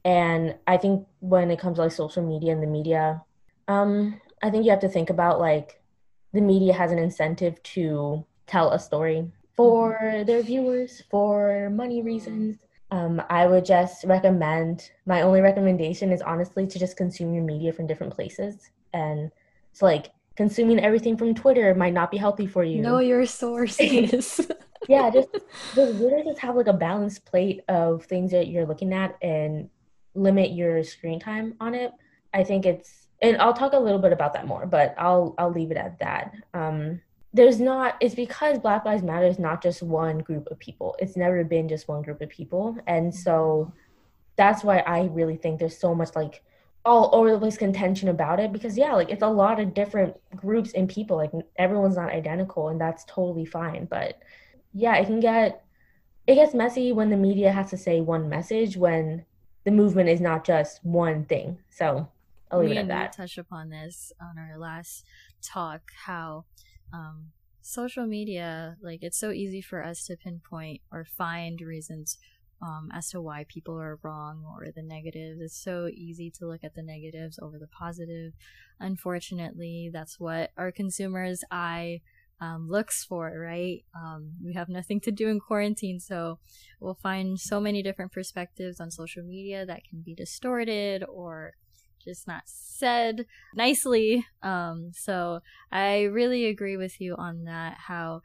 [0.05, 3.23] And I think when it comes to like social media and the media,
[3.69, 5.81] um, I think you have to think about like
[6.33, 12.59] the media has an incentive to tell a story for their viewers for money reasons.
[12.91, 17.73] Um, I would just recommend my only recommendation is honestly to just consume your media
[17.73, 18.71] from different places.
[18.93, 19.31] And
[19.71, 22.81] it's like consuming everything from Twitter might not be healthy for you.
[22.81, 24.41] Know your sources.
[24.89, 25.29] yeah, just
[25.75, 29.69] just really just have like a balanced plate of things that you're looking at and
[30.15, 31.93] limit your screen time on it.
[32.35, 35.53] I think it's and I'll talk a little bit about that more, but I'll I'll
[35.53, 36.35] leave it at that.
[36.55, 37.01] Um,
[37.33, 40.97] there's not it's because Black Lives Matter is not just one group of people.
[40.99, 43.73] It's never been just one group of people, and so
[44.37, 46.43] that's why I really think there's so much like
[46.85, 50.17] all over the place contention about it because yeah like it's a lot of different
[50.35, 54.19] groups and people like everyone's not identical and that's totally fine but
[54.73, 55.65] yeah it can get
[56.27, 59.25] it gets messy when the media has to say one message when
[59.65, 61.59] the movement is not just one thing.
[61.71, 62.09] So
[62.51, 63.15] I'll leave we, it at that.
[63.17, 65.05] We touched upon this on our last
[65.43, 66.45] talk how
[66.93, 67.27] um,
[67.61, 72.19] social media, like it's so easy for us to pinpoint or find reasons
[72.63, 75.41] um, as to why people are wrong or the negatives.
[75.41, 78.33] It's so easy to look at the negatives over the positive.
[78.79, 82.01] Unfortunately, that's what our consumers' eye
[82.41, 83.85] um, looks for, right?
[83.97, 86.39] Um, we have nothing to do in quarantine, so
[86.81, 91.55] we'll find so many different perspectives on social media that can be distorted or
[92.05, 94.27] just not said nicely.
[94.43, 97.77] Um, so I really agree with you on that.
[97.87, 98.23] How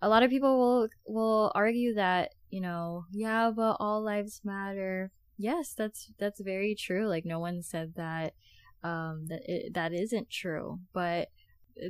[0.00, 5.10] a lot of people will will argue that you know, yeah, but all lives matter.
[5.38, 7.08] Yes, that's that's very true.
[7.08, 8.34] Like no one said that
[8.84, 11.30] um, that it, that isn't true, but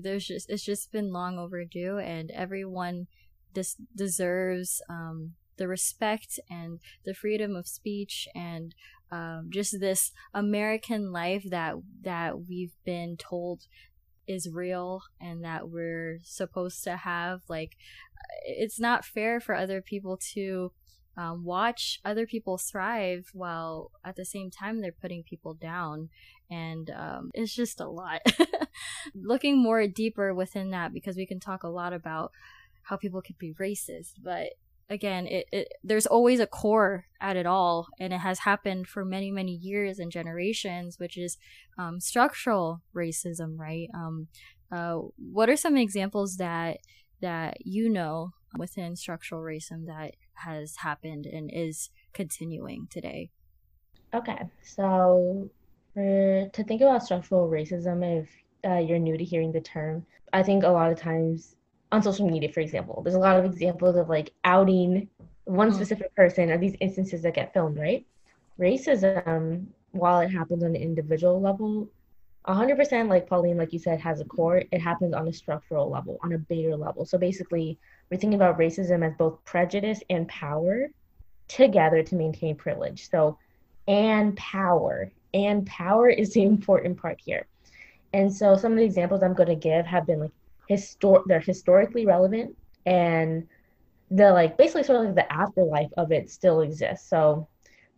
[0.01, 3.09] there's just it's just been long overdue, and everyone
[3.53, 8.75] des- deserves um, the respect and the freedom of speech and
[9.11, 13.67] um, just this American life that that we've been told
[14.27, 17.43] is real and that we're supposed to have.
[17.49, 17.77] Like,
[18.45, 20.73] it's not fair for other people to
[21.17, 26.09] um, watch other people thrive while at the same time they're putting people down
[26.51, 28.23] and um, it's just a lot
[29.15, 32.33] looking more deeper within that because we can talk a lot about
[32.85, 34.55] how people could be racist but
[34.93, 39.05] again it, it there's always a core at it all and it has happened for
[39.05, 41.39] many many years and generations which is
[41.79, 43.89] um, structural racism right?
[43.95, 44.29] Um,
[44.71, 46.79] uh, what are some examples that
[47.21, 53.31] that you know within structural racism that has happened and is continuing today?
[54.15, 55.51] Okay so
[55.95, 58.29] For to think about structural racism, if
[58.65, 61.57] uh, you're new to hearing the term, I think a lot of times
[61.93, 65.09] on social media, for example, there's a lot of examples of like outing
[65.45, 65.77] one mm-hmm.
[65.77, 68.07] specific person or these instances that get filmed, right?
[68.59, 71.89] Racism, while it happens on an individual level,
[72.49, 74.65] 100% like Pauline, like you said, has a core.
[74.73, 77.05] It happens on a structural level, on a bigger level.
[77.05, 77.79] So basically,
[78.11, 80.89] we're thinking about racism as both prejudice and power
[81.47, 83.09] together to maintain privilege.
[83.11, 83.39] So,
[83.87, 85.13] and power.
[85.35, 87.47] And power is the important part here.
[88.13, 90.33] And so some of the examples I'm going to give have been like
[90.71, 93.47] histor they're historically relevant and
[94.13, 97.09] the like basically sort of like the afterlife of it still exists.
[97.09, 97.49] So,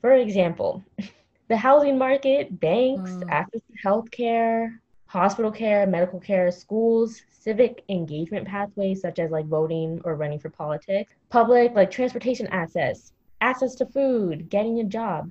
[0.01, 0.83] for example,
[1.49, 3.31] the housing market, banks, mm.
[3.31, 10.01] access to healthcare, hospital care, medical care, schools, civic engagement pathways such as like voting
[10.05, 15.31] or running for politics, public like transportation access, access to food, getting a job.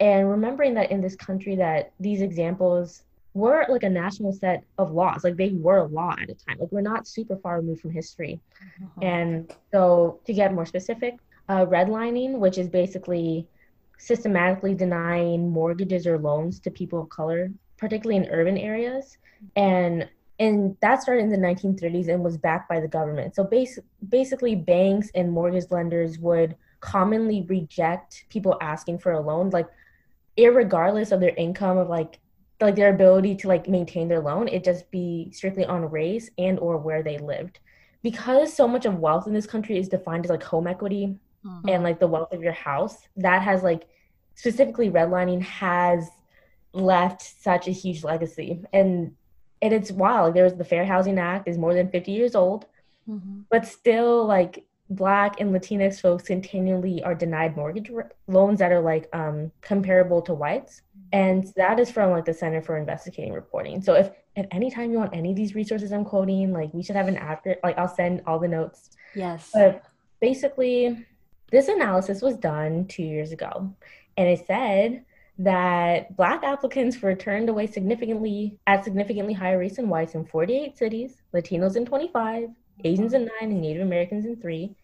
[0.00, 3.02] And remembering that in this country that these examples
[3.34, 5.24] were like a national set of laws.
[5.24, 6.58] Like they were a law at a time.
[6.58, 8.40] Like we're not super far removed from history.
[8.60, 9.00] Uh-huh.
[9.00, 11.16] And so to get more specific,
[11.48, 13.46] uh, redlining, which is basically
[13.98, 19.16] systematically denying mortgages or loans to people of color, particularly in urban areas.
[19.56, 23.36] And and that started in the 1930s and was backed by the government.
[23.36, 29.50] So bas- basically, banks and mortgage lenders would commonly reject people asking for a loan,
[29.50, 29.68] like,
[30.36, 32.18] regardless of their income, of like
[32.64, 36.58] like their ability to like maintain their loan it just be strictly on race and
[36.58, 37.58] or where they lived
[38.02, 41.68] because so much of wealth in this country is defined as like home equity mm-hmm.
[41.68, 43.86] and like the wealth of your house that has like
[44.34, 46.08] specifically redlining has
[46.72, 49.14] left such a huge legacy and
[49.60, 52.66] and it's wild there was the fair housing act is more than 50 years old
[53.08, 53.40] mm-hmm.
[53.50, 54.64] but still like
[54.96, 57.90] black and latinx folks continually are denied mortgage
[58.26, 60.82] loans that are like um comparable to whites.
[61.12, 63.82] And that is from like the center for investigating reporting.
[63.82, 66.82] So if at any time you want any of these resources i'm quoting like we
[66.82, 68.90] should have an after like i'll send all the notes.
[69.14, 69.50] Yes.
[69.52, 69.84] But
[70.20, 71.06] basically
[71.50, 73.74] this analysis was done two years ago.
[74.16, 75.04] And it said
[75.38, 80.76] that black applicants were turned away significantly at significantly higher rates than whites in 48
[80.76, 82.50] cities latinos in 25
[82.84, 84.74] asians in 9 and native americans in 3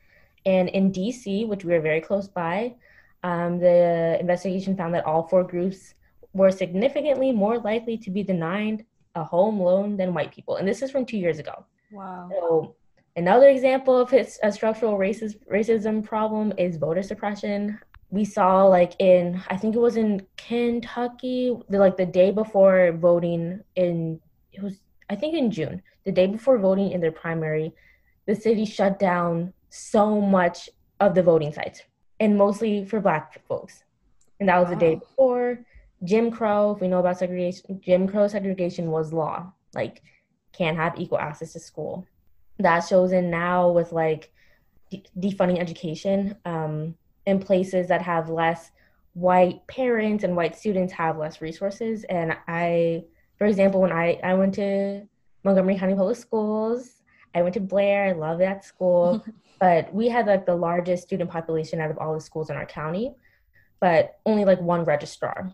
[0.52, 2.74] and in dc which we are very close by
[3.22, 5.94] um, the investigation found that all four groups
[6.32, 8.84] were significantly more likely to be denied
[9.14, 10.56] a home loan than white people.
[10.56, 11.64] And this is from two years ago.
[11.90, 12.28] Wow.
[12.30, 12.76] So
[13.16, 17.78] another example of his a structural racist, racism problem is voter suppression.
[18.10, 22.92] We saw like in I think it was in Kentucky, the, like the day before
[22.92, 24.20] voting in
[24.52, 24.80] it was
[25.10, 27.74] I think in June, the day before voting in their primary,
[28.26, 30.68] the city shut down so much
[31.00, 31.82] of the voting sites
[32.20, 33.84] and mostly for black folks.
[34.40, 34.74] And that was wow.
[34.74, 35.60] the day before.
[36.04, 39.52] Jim Crow, if we know about segregation, Jim Crow segregation was law.
[39.74, 40.02] Like,
[40.52, 42.06] can't have equal access to school.
[42.58, 44.32] That shows in now with like
[44.90, 48.70] de- defunding education um, in places that have less
[49.14, 52.04] white parents and white students have less resources.
[52.04, 53.04] And I,
[53.36, 55.06] for example, when I, I went to
[55.44, 56.97] Montgomery County Public Schools,
[57.34, 59.24] I went to Blair, I love that school,
[59.60, 62.66] but we had like the largest student population out of all the schools in our
[62.66, 63.14] county,
[63.80, 65.52] but only like one registrar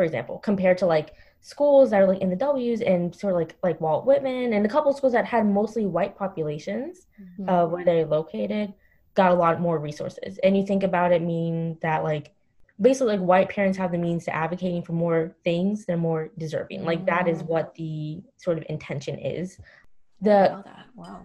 [0.00, 3.38] for example, compared to like schools that are like in the W's and sort of
[3.38, 7.46] like like Walt Whitman and a couple schools that had mostly white populations mm-hmm.
[7.46, 8.72] uh, where they're located
[9.14, 10.38] got a lot more resources.
[10.42, 12.32] And you think about it mean that like
[12.80, 16.86] basically like white parents have the means to advocating for more things they're more deserving.
[16.86, 17.48] Like that is mm.
[17.48, 19.58] what the sort of intention is.
[20.20, 21.22] The wow.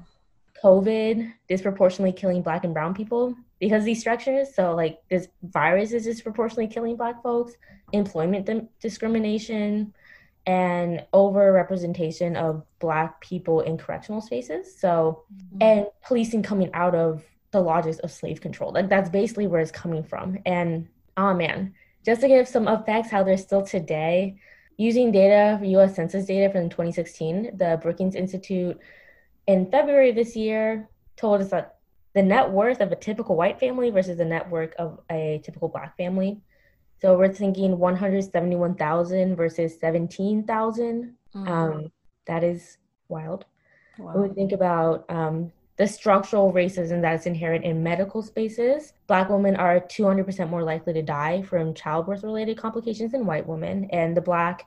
[0.63, 4.53] COVID disproportionately killing black and brown people because these structures.
[4.55, 7.53] So like this virus is disproportionately killing black folks,
[7.91, 9.93] employment di- discrimination,
[10.47, 14.79] and over representation of black people in correctional spaces.
[14.79, 15.57] So mm-hmm.
[15.61, 18.71] and policing coming out of the logics of slave control.
[18.73, 20.39] Like that's basically where it's coming from.
[20.45, 21.73] And oh man,
[22.05, 24.37] just to give some effects how they're still today,
[24.77, 28.77] using data, US Census data from 2016, the Brookings Institute
[29.47, 31.77] in February of this year told us that
[32.13, 35.67] the net worth of a typical white family versus the net worth of a typical
[35.67, 36.39] black family.
[37.01, 41.13] So we're thinking 171,000 versus 17,000.
[41.35, 41.47] Mm-hmm.
[41.47, 41.91] Um,
[42.25, 42.77] that is
[43.09, 43.45] wild.
[43.99, 44.13] Wow.
[44.13, 49.55] When we think about um, the structural racism that's inherent in medical spaces, Black women
[49.55, 53.89] are 200% more likely to die from childbirth related complications than white women.
[53.91, 54.65] And the Black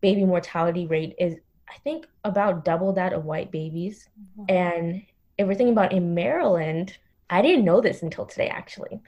[0.00, 1.36] baby mortality rate is
[1.68, 4.08] I think about double that of white babies.
[4.20, 4.44] Mm-hmm.
[4.48, 5.02] And
[5.38, 6.98] if we're thinking about in Maryland,
[7.30, 9.00] I didn't know this until today actually.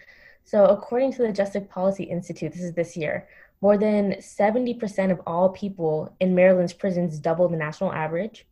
[0.45, 3.29] So according to the Justice Policy Institute, this is this year,
[3.61, 8.47] more than 70% of all people in Maryland's prisons double the national average.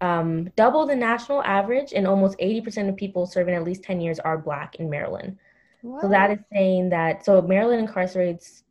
[0.00, 4.20] Um, double the national average, and almost 80% of people serving at least 10 years
[4.20, 5.38] are Black in Maryland.
[5.82, 6.02] What?
[6.02, 8.62] So that is saying that, so Maryland incarcerates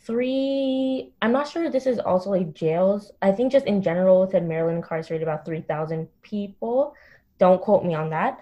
[0.00, 3.12] three, I'm not sure if this is also like jails.
[3.22, 6.94] I think just in general, it said Maryland incarcerated about 3,000 people.
[7.38, 8.40] Don't quote me on that.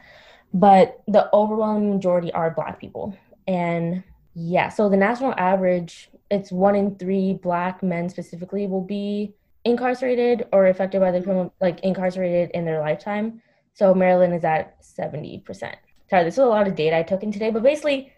[0.54, 3.16] But the overwhelming majority are Black people.
[3.46, 4.02] And
[4.34, 9.34] yeah, so the national average, it's one in three Black men specifically will be
[9.68, 11.24] incarcerated or affected by the mm-hmm.
[11.24, 13.42] criminal, like incarcerated in their lifetime.
[13.74, 15.74] So Maryland is at 70%.
[16.10, 18.12] Sorry, this is a lot of data I took in today, but basically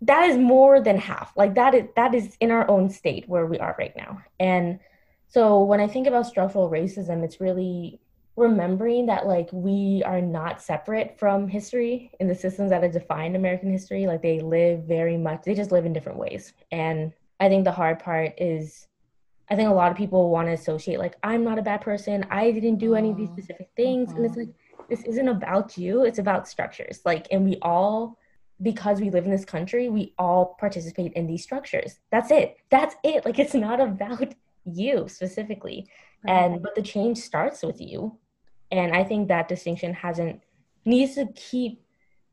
[0.00, 1.32] that is more than half.
[1.36, 4.22] Like that is that is in our own state where we are right now.
[4.40, 4.80] And
[5.28, 8.00] so when I think about structural racism, it's really
[8.36, 13.36] remembering that like we are not separate from history in the systems that have defined
[13.36, 14.06] American history.
[14.06, 16.52] Like they live very much, they just live in different ways.
[16.72, 18.86] And I think the hard part is
[19.50, 22.24] I think a lot of people want to associate like I'm not a bad person.
[22.30, 24.12] I didn't do any of these oh, specific things.
[24.12, 24.46] And it's uh-huh.
[24.46, 26.04] like this isn't about you.
[26.04, 27.00] It's about structures.
[27.04, 28.18] Like and we all
[28.62, 31.98] because we live in this country, we all participate in these structures.
[32.10, 32.56] That's it.
[32.70, 33.24] That's it.
[33.24, 35.88] Like it's not about you specifically.
[36.26, 38.18] And but the change starts with you.
[38.70, 40.40] And I think that distinction hasn't
[40.84, 41.82] needs to keep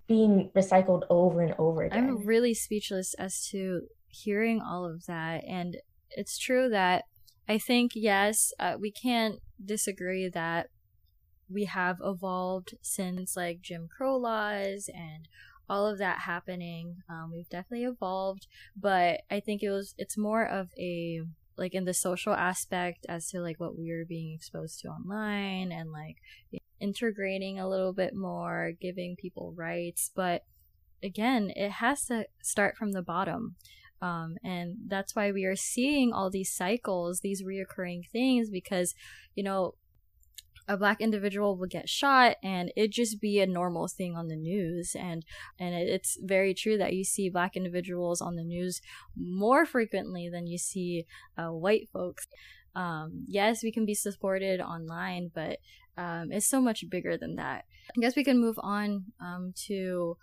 [0.07, 1.99] being recycled over and over again.
[1.99, 5.77] I'm really speechless as to hearing all of that and
[6.11, 7.05] it's true that
[7.47, 10.69] I think yes, uh, we can't disagree that
[11.49, 15.27] we have evolved since like Jim Crow laws and
[15.69, 16.97] all of that happening.
[17.09, 21.21] Um, we've definitely evolved, but I think it was it's more of a
[21.57, 25.71] like in the social aspect as to like what we are being exposed to online
[25.71, 26.17] and like
[26.79, 30.43] integrating a little bit more, giving people rights, but
[31.03, 33.55] again, it has to start from the bottom.
[34.01, 38.95] Um, and that's why we are seeing all these cycles, these reoccurring things, because,
[39.35, 39.75] you know,
[40.67, 44.35] a black individual will get shot and it just be a normal thing on the
[44.35, 44.95] news.
[44.97, 45.25] And
[45.59, 48.81] and it's very true that you see black individuals on the news
[49.15, 51.05] more frequently than you see
[51.37, 52.27] uh, white folks.
[52.73, 55.57] Um, yes we can be supported online but
[55.97, 57.65] um, it's so much bigger than that.
[57.89, 60.17] I guess we can move on um, to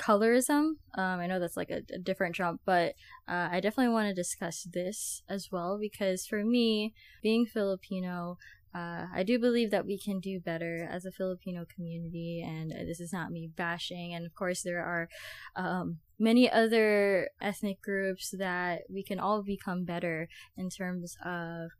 [0.00, 0.76] colorism.
[0.96, 2.94] Um, I know that's like a, a different jump, but
[3.28, 8.38] uh, I definitely want to discuss this as well because for me, being Filipino,
[8.74, 13.00] uh, I do believe that we can do better as a Filipino community, and this
[13.00, 14.14] is not me bashing.
[14.14, 15.08] And of course, there are
[15.56, 21.70] um, many other ethnic groups that we can all become better in terms of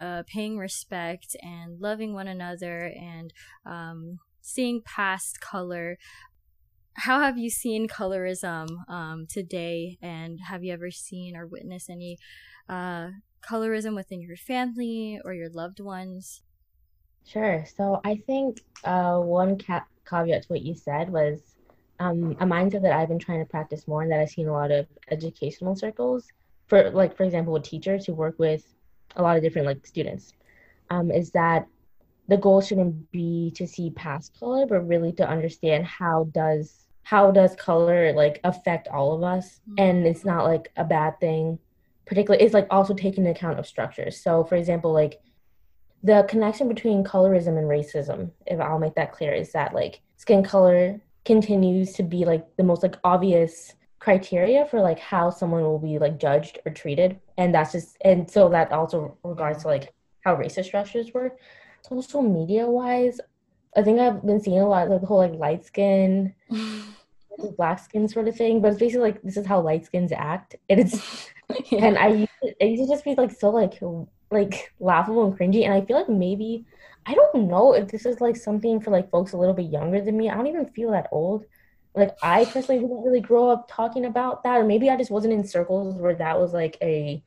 [0.00, 3.32] uh, paying respect and loving one another and
[3.66, 5.98] um, seeing past color
[6.94, 9.98] how have you seen colorism um, today?
[10.02, 12.18] And have you ever seen or witnessed any
[12.68, 13.08] uh,
[13.42, 16.42] colorism within your family or your loved ones?
[17.24, 17.64] Sure.
[17.76, 21.40] So i think uh, one ca- caveat to what you said was
[22.00, 24.52] um, a mindset that i've been trying to practice more and that i've seen a
[24.52, 26.28] lot of educational circles
[26.66, 28.64] for like for example with teachers who work with
[29.16, 30.32] a lot of different like students
[30.90, 31.66] um, is that
[32.28, 37.30] the goal shouldn't be to see past color but really to understand how does how
[37.30, 39.60] does color like affect all of us.
[39.68, 39.74] Mm-hmm.
[39.78, 41.58] and it's not like a bad thing
[42.06, 44.20] particularly it's like also taking into account of structures.
[44.20, 45.20] So for example like
[46.02, 50.42] the connection between colorism and racism if i'll make that clear is that like skin
[50.42, 55.78] color continues to be like the most like obvious criteria for like how someone will
[55.78, 57.20] be like judged or treated.
[57.38, 61.38] And that's just and so that also regards to like how racist structures work
[61.82, 63.20] social media wise
[63.76, 66.34] I think I've been seeing a lot of like, the whole like light skin,
[67.56, 68.60] black skin sort of thing.
[68.60, 71.30] But it's basically like this is how light skins act, and it's
[71.70, 71.86] yeah.
[71.86, 73.80] and I used to, it used to just be like so like
[74.30, 75.64] like laughable and cringy.
[75.64, 76.66] And I feel like maybe
[77.06, 80.00] I don't know if this is like something for like folks a little bit younger
[80.02, 80.28] than me.
[80.28, 81.44] I don't even feel that old.
[81.94, 85.32] Like I personally didn't really grow up talking about that, or maybe I just wasn't
[85.32, 87.22] in circles where that was like a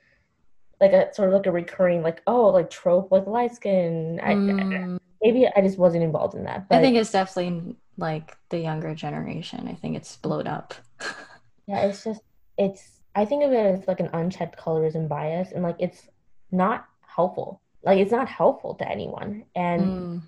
[0.85, 4.19] like a sort of like a recurring like oh like trope like light skin.
[4.23, 4.95] Mm.
[4.95, 6.69] I, maybe I just wasn't involved in that.
[6.69, 9.67] But I think it's definitely like the younger generation.
[9.67, 10.73] I think it's blown up.
[11.67, 12.21] yeah, it's just
[12.57, 16.07] it's I think of it as like an unchecked colorism bias and like it's
[16.51, 17.61] not helpful.
[17.83, 19.45] Like it's not helpful to anyone.
[19.55, 20.21] And mm.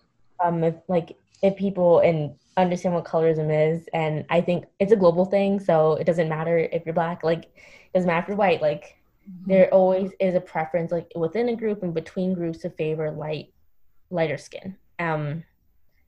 [0.43, 4.95] um if like if people and understand what colorism is and I think it's a
[4.95, 8.37] global thing, so it doesn't matter if you're black, like it doesn't matter if you're
[8.37, 8.97] white, like
[9.29, 9.51] mm-hmm.
[9.51, 13.53] there always is a preference like within a group and between groups to favor light
[14.09, 15.43] lighter skin um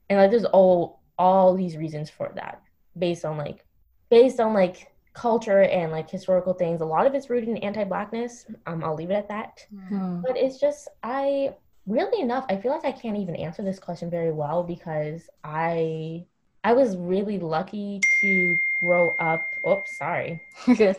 [0.08, 2.62] and like there's all all these reasons for that
[2.98, 3.64] based on like
[4.10, 6.80] based on like culture and like historical things.
[6.80, 8.46] A lot of it's rooted in anti-blackness.
[8.66, 9.66] Um, I'll leave it at that.
[9.74, 10.22] Mm.
[10.22, 11.54] But it's just I
[11.86, 16.26] really enough, I feel like I can't even answer this question very well because I
[16.62, 19.54] I was really lucky to grow up.
[19.66, 20.42] Oops, sorry.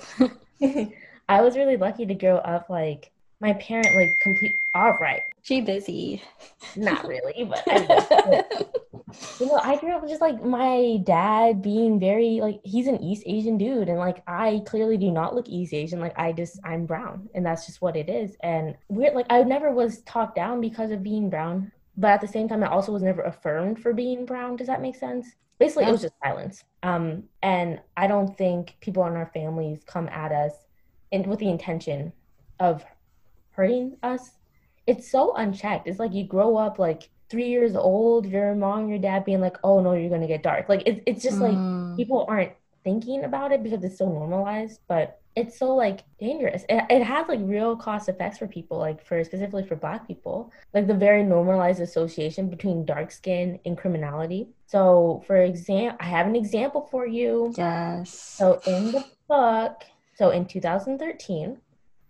[1.30, 5.24] I was really lucky to grow up like my parent like complete all right.
[5.42, 6.22] She busy.
[6.76, 8.44] Not really, but I
[9.40, 13.24] you know, I grew up just like my dad being very like he's an East
[13.26, 16.00] Asian dude and like I clearly do not look East Asian.
[16.00, 18.38] Like I just I'm brown and that's just what it is.
[18.44, 21.72] And we're like I never was talked down because of being brown.
[21.98, 24.56] But at the same time I also was never affirmed for being brown.
[24.56, 25.28] Does that make sense?
[25.60, 25.90] Basically yeah.
[25.90, 26.64] it was just silence.
[26.84, 30.54] Um and I don't think people in our families come at us
[31.12, 32.14] in with the intention
[32.60, 32.84] of
[33.52, 34.32] hurting us.
[34.88, 35.88] It's so unchecked.
[35.88, 39.58] It's like you grow up like three years old, your mom, your dad being like,
[39.64, 41.96] "Oh no, you're gonna get dark." Like it's it's just like mm.
[41.96, 42.54] people aren't
[42.84, 46.64] thinking about it because it's so normalized, but it's so like dangerous.
[46.68, 50.52] It, it has like real cost effects for people, like for specifically for Black people,
[50.74, 54.50] like the very normalized association between dark skin and criminality.
[54.66, 57.54] So, for example, I have an example for you.
[57.58, 58.12] Yes.
[58.14, 59.84] So in the book,
[60.22, 61.58] so in 2013,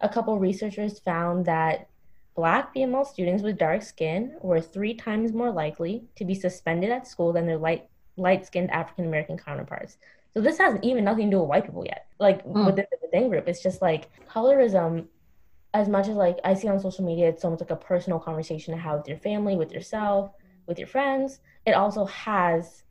[0.02, 1.88] a couple researchers found that
[2.36, 7.08] Black female students with dark skin were three times more likely to be suspended at
[7.08, 7.88] school than their light
[8.18, 9.98] light skinned African American counterparts.
[10.34, 12.08] So this has even nothing to do with white people yet.
[12.20, 12.66] Like mm.
[12.66, 15.06] within the within group, it's just like colorism.
[15.74, 18.74] As much as like I see on social media, it's almost like a personal conversation
[18.74, 20.34] to have with your family, with yourself,
[20.68, 21.40] with your friends.
[21.66, 22.84] It also has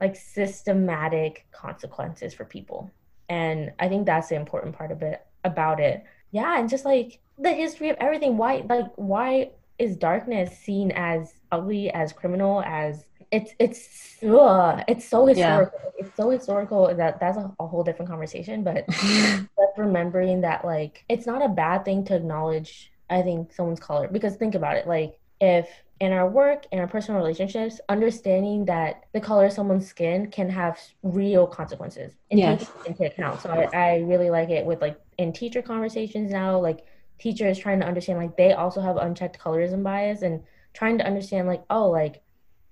[0.00, 2.90] like systematic consequences for people,
[3.30, 6.04] and I think that's the important part of it about it.
[6.32, 8.36] Yeah, and just like the history of everything.
[8.36, 15.08] Why like why is darkness seen as ugly, as criminal, as it's it's ugh, it's
[15.08, 15.78] so historical.
[15.82, 16.04] Yeah.
[16.04, 18.64] It's so historical that that's a, a whole different conversation.
[18.64, 22.92] But just remembering that like it's not a bad thing to acknowledge.
[23.08, 24.86] I think someone's color because think about it.
[24.86, 25.68] Like if
[26.00, 30.48] in our work in our personal relationships understanding that the color of someone's skin can
[30.48, 32.70] have real consequences and yes.
[32.84, 36.58] take into account so I, I really like it with like in teacher conversations now
[36.58, 36.86] like
[37.18, 40.42] teachers trying to understand like they also have unchecked colorism bias and
[40.72, 42.22] trying to understand like oh like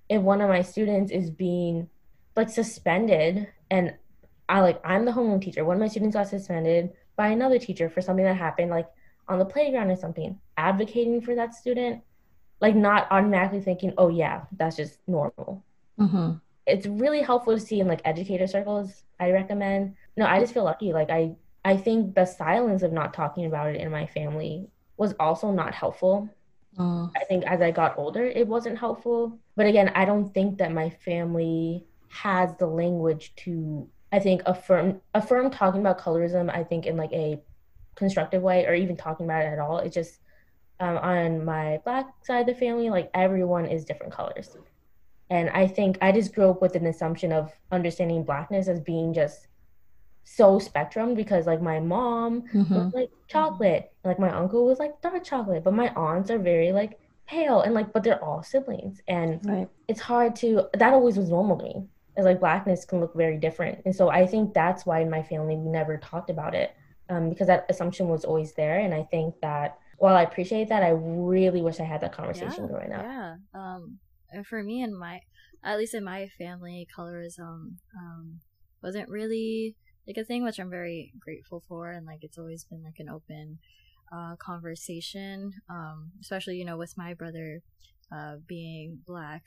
[0.09, 1.87] if one of my students is being
[2.35, 3.93] like suspended and
[4.49, 7.89] I like I'm the homeroom teacher one of my students got suspended by another teacher
[7.89, 8.87] for something that happened like
[9.27, 12.01] on the playground or something advocating for that student
[12.61, 15.63] like not automatically thinking oh yeah that's just normal
[15.99, 16.33] mm-hmm.
[16.65, 20.63] it's really helpful to see in like educator circles I recommend no I just feel
[20.63, 21.35] lucky like I
[21.65, 25.73] I think the silence of not talking about it in my family was also not
[25.73, 26.29] helpful.
[26.77, 29.37] Uh, I think as I got older, it wasn't helpful.
[29.55, 35.01] But again, I don't think that my family has the language to, I think, affirm
[35.13, 36.49] affirm talking about colorism.
[36.49, 37.41] I think in like a
[37.95, 39.79] constructive way, or even talking about it at all.
[39.79, 40.19] It just
[40.79, 44.57] um, on my black side of the family, like everyone is different colors,
[45.29, 49.13] and I think I just grew up with an assumption of understanding blackness as being
[49.13, 49.47] just
[50.23, 52.73] so spectrum because like my mom mm-hmm.
[52.73, 56.71] was like chocolate, like my uncle was like dark chocolate, but my aunts are very
[56.71, 59.69] like pale and like but they're all siblings and right.
[59.87, 61.83] it's hard to that always was normal to me.
[62.17, 63.79] It's like blackness can look very different.
[63.85, 66.75] And so I think that's why in my family we never talked about it.
[67.09, 68.79] Um, because that assumption was always there.
[68.79, 72.63] And I think that while I appreciate that, I really wish I had that conversation
[72.63, 73.05] yeah, growing up.
[73.05, 73.35] Yeah.
[73.53, 73.99] Um,
[74.47, 75.21] for me and my,
[75.63, 78.39] at least in my family, colorism um,
[78.81, 79.75] wasn't really
[80.09, 83.09] like a thing which I'm very grateful for and like it's always been like an
[83.09, 83.59] open
[84.11, 87.61] uh, conversation um, especially you know with my brother
[88.11, 89.43] uh, being black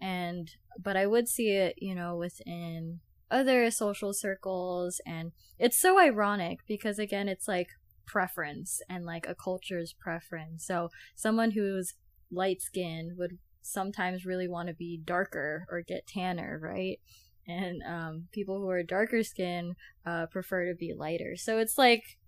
[0.00, 0.50] and
[0.82, 3.00] but I would see it you know within
[3.30, 7.68] other social circles and it's so ironic because again it's like
[8.06, 11.94] preference and like a culture's preference so someone who's
[12.30, 17.00] light skinned would sometimes really want to be darker or get tanner right
[17.46, 21.36] and um, people who are darker skin uh, prefer to be lighter.
[21.36, 22.18] So it's like,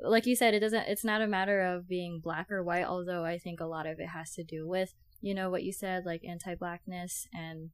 [0.00, 0.88] like you said, it doesn't.
[0.88, 2.84] It's not a matter of being black or white.
[2.84, 5.72] Although I think a lot of it has to do with you know what you
[5.72, 7.70] said, like anti-blackness, and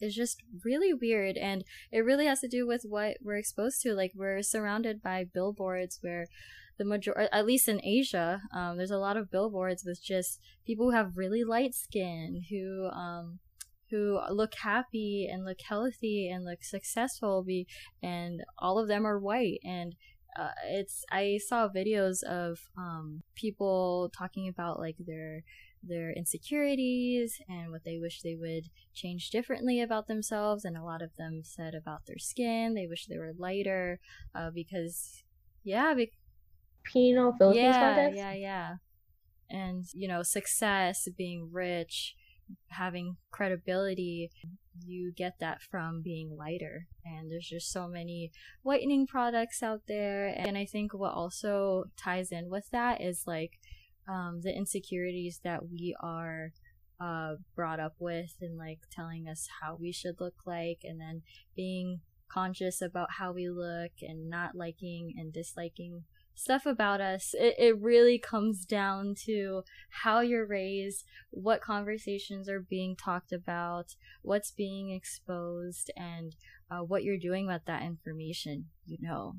[0.00, 1.36] it's just really weird.
[1.36, 1.62] And
[1.92, 3.94] it really has to do with what we're exposed to.
[3.94, 6.26] Like we're surrounded by billboards where
[6.80, 10.86] the major at least in asia um, there's a lot of billboards with just people
[10.86, 13.38] who have really light skin who um,
[13.90, 17.66] who look happy and look healthy and look successful be
[18.02, 19.94] and all of them are white and
[20.38, 25.42] uh, it's I saw videos of um, people talking about like their
[25.82, 28.64] their insecurities and what they wish they would
[28.94, 30.64] change differently about themselves.
[30.64, 33.98] And a lot of them said about their skin, they wish they were lighter
[34.34, 35.22] uh, because,
[35.64, 36.12] yeah, be-
[36.84, 38.16] Penal Philippines yeah, contest?
[38.16, 38.74] yeah, yeah.
[39.48, 42.14] And you know, success, being rich,
[42.68, 44.30] having credibility,
[44.84, 46.86] you get that from being lighter.
[47.04, 48.30] And there's just so many
[48.62, 50.26] whitening products out there.
[50.26, 53.58] And I think what also ties in with that is like
[54.08, 56.52] um, the insecurities that we are
[57.00, 61.22] uh, brought up with and like telling us how we should look like and then
[61.56, 62.00] being
[62.30, 66.04] conscious about how we look and not liking and disliking
[66.40, 72.60] stuff about us, it, it really comes down to how you're raised, what conversations are
[72.60, 76.34] being talked about, what's being exposed, and
[76.70, 79.36] uh, what you're doing with that information, you know.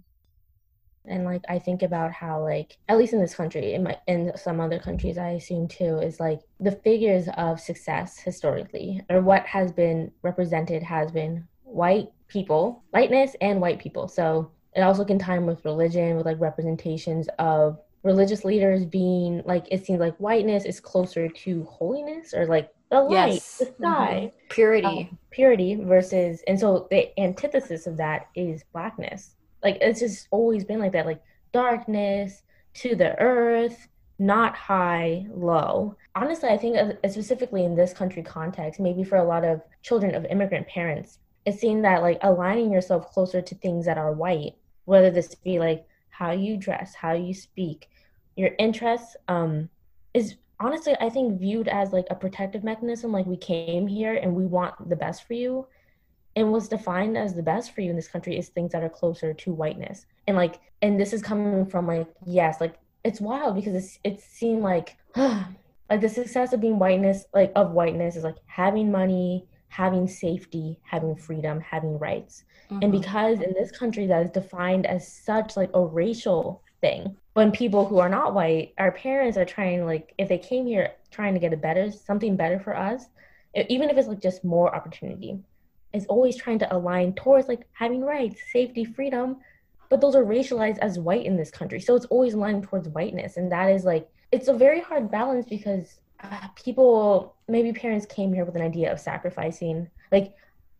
[1.06, 4.32] And like I think about how like at least in this country, in my in
[4.36, 9.43] some other countries I assume too, is like the figures of success historically or what
[9.47, 14.08] has been represented has been white people, whiteness and white people.
[14.08, 19.65] So it also can time with religion, with like representations of religious leaders being like
[19.69, 23.57] it seems like whiteness is closer to holiness or like the light, yes.
[23.57, 24.47] the sky, mm-hmm.
[24.49, 29.36] purity, um, purity versus, and so the antithesis of that is blackness.
[29.63, 31.22] Like it's just always been like that, like
[31.53, 32.43] darkness
[32.76, 33.88] to the earth,
[34.19, 35.95] not high, low.
[36.15, 40.13] Honestly, I think uh, specifically in this country context, maybe for a lot of children
[40.13, 44.55] of immigrant parents, it's seen that like aligning yourself closer to things that are white
[44.86, 47.90] whether this be like how you dress, how you speak,
[48.36, 49.70] your interests, um,
[50.14, 53.12] is honestly I think viewed as like a protective mechanism.
[53.12, 55.68] Like we came here and we want the best for you.
[56.36, 58.90] And what's defined as the best for you in this country is things that are
[58.90, 60.06] closer to whiteness.
[60.28, 64.22] And like, and this is coming from like, yes, like it's wild because it's it
[64.22, 69.46] seemed like like the success of being whiteness, like of whiteness is like having money,
[69.72, 72.43] having safety, having freedom, having rights.
[72.69, 72.80] Mm-hmm.
[72.84, 77.51] And because in this country that is defined as such like a racial thing, when
[77.51, 81.34] people who are not white, our parents are trying like if they came here trying
[81.36, 83.05] to get a better something better for us,
[83.69, 85.39] even if it's like just more opportunity,
[85.93, 89.38] is always trying to align towards like having rights, safety, freedom.
[89.88, 91.80] But those are racialized as white in this country.
[91.80, 93.38] So it's always aligned towards whiteness.
[93.38, 96.01] And that is like it's a very hard balance because
[96.55, 100.34] people maybe parents came here with an idea of sacrificing like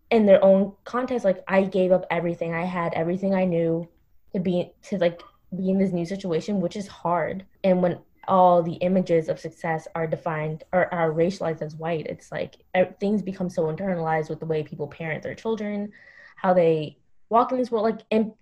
[0.10, 2.54] in their own context like i gave up everything.
[2.54, 3.88] I had everything i knew
[4.34, 5.22] to be to like
[5.56, 7.46] be in this new situation which is hard.
[7.64, 12.32] And when all the images of success are defined or are racialized as white it's
[12.32, 12.58] like
[13.00, 15.92] things become so internalized with the way people parent their children
[16.36, 16.98] how they
[17.30, 17.86] walk in this world.
[17.86, 18.34] Like and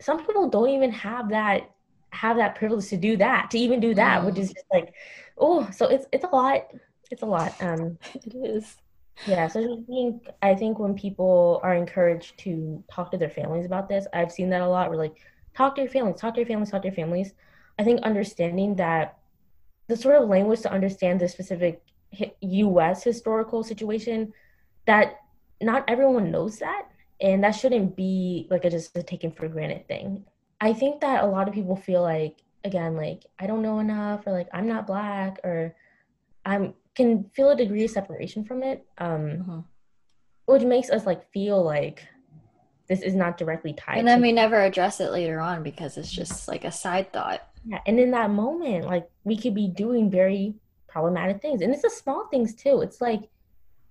[0.00, 1.70] some people don't even have that
[2.10, 4.26] have that privilege to do that to even do that mm.
[4.26, 4.92] which is just like
[5.38, 6.66] oh so it's it's a lot.
[7.10, 8.76] It's a lot um it is.
[9.26, 13.66] yeah so i think i think when people are encouraged to talk to their families
[13.66, 15.16] about this i've seen that a lot we're like
[15.58, 17.32] talk to your families talk to your families talk to your families.
[17.78, 19.18] I think understanding that
[19.88, 21.82] the sort of language to understand the specific
[22.12, 24.32] us historical situation
[24.86, 25.20] that
[25.60, 26.88] not everyone knows that
[27.20, 30.24] and that shouldn't be like a just a taken for granted thing
[30.60, 34.26] I think that a lot of people feel like again like I don't know enough
[34.26, 35.74] or like I'm not black or
[36.44, 39.58] I'm can feel a degree of separation from it um mm-hmm.
[40.46, 42.06] which makes us like feel like
[42.88, 46.10] this is not directly tied and then we never address it later on because it's
[46.10, 50.10] just like a side thought yeah and in that moment like we could be doing
[50.10, 50.54] very
[50.88, 53.28] problematic things and it's the small things too it's like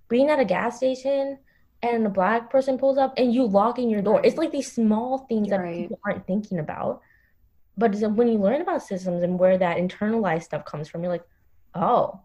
[0.10, 1.38] being at a gas station
[1.82, 4.16] and a black person pulls up and you lock in your door.
[4.16, 4.26] Right.
[4.26, 5.76] It's like these small things that right.
[5.82, 7.02] people aren't thinking about.
[7.78, 11.28] But when you learn about systems and where that internalized stuff comes from, you're like,
[11.76, 12.20] oh,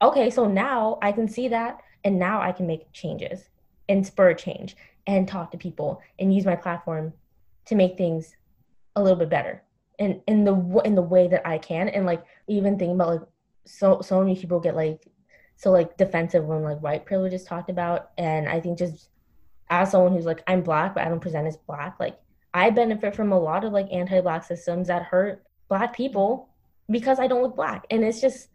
[0.00, 3.48] okay, so now I can see that and now I can make changes
[3.88, 7.12] and spur change and talk to people and use my platform
[7.66, 8.36] to make things
[8.94, 9.62] a little bit better
[9.98, 10.54] and in the
[10.84, 13.28] in the way that I can and like even thinking about like
[13.64, 15.06] so so many people get like
[15.62, 18.10] so like defensive when like white privilege is talked about.
[18.18, 19.08] And i think just
[19.70, 22.18] as someone who's like i'm black but i don't present as black like
[22.52, 26.48] i benefit from a lot of like anti-black systems that hurt black people
[26.90, 27.86] because i don't look black.
[27.90, 28.48] And it's just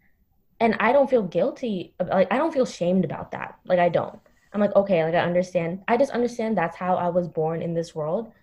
[0.59, 3.57] and i don't feel guilty like i don't feel shamed about that.
[3.65, 4.19] Like i don't.
[4.51, 5.83] I'm like okay like i understand.
[5.87, 8.33] I just understand that's how i was born in this world.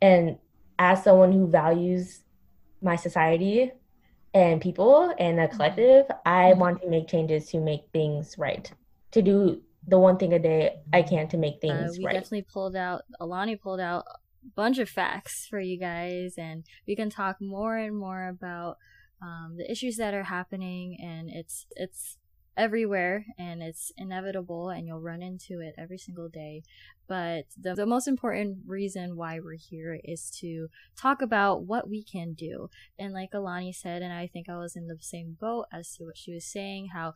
[0.00, 0.38] And
[0.78, 2.20] as someone who values
[2.80, 3.72] my society
[4.34, 5.56] and people and a mm-hmm.
[5.56, 6.60] collective, I mm-hmm.
[6.60, 8.70] want to make changes to make things right.
[9.12, 12.06] To do the one thing a day I can to make uh, things uh, we
[12.06, 12.14] right.
[12.14, 16.96] definitely pulled out Alani pulled out a bunch of facts for you guys and we
[16.96, 18.78] can talk more and more about
[19.24, 22.18] um, the issues that are happening, and it's it's
[22.56, 26.62] everywhere and it's inevitable and you'll run into it every single day.
[27.06, 32.02] But the, the most important reason why we're here is to talk about what we
[32.02, 32.70] can do.
[32.98, 36.04] And like Alani said, and I think I was in the same boat as to
[36.04, 37.14] what she was saying, how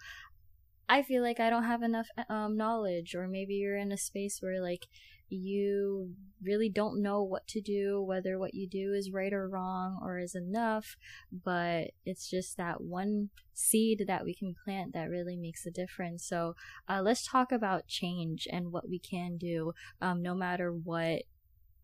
[0.89, 4.39] I feel like I don't have enough um, knowledge, or maybe you're in a space
[4.41, 4.87] where like
[5.29, 10.01] you really don't know what to do, whether what you do is right or wrong
[10.03, 10.97] or is enough,
[11.45, 16.25] but it's just that one seed that we can plant that really makes a difference.
[16.25, 16.55] So
[16.89, 21.23] uh, let's talk about change and what we can do, um, no matter what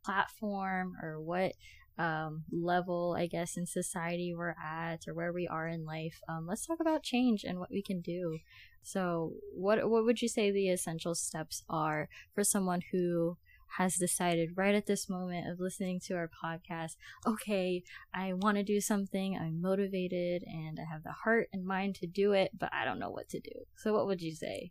[0.04, 1.52] platform or what
[1.98, 6.20] um, level, I guess, in society we're at or where we are in life.
[6.28, 8.38] Um, let's talk about change and what we can do.
[8.82, 13.36] So, what what would you say the essential steps are for someone who
[13.78, 17.82] has decided right at this moment of listening to our podcast, okay,
[18.14, 22.06] I want to do something, I'm motivated, and I have the heart and mind to
[22.06, 23.50] do it, but I don't know what to do.
[23.76, 24.70] So, what would you say?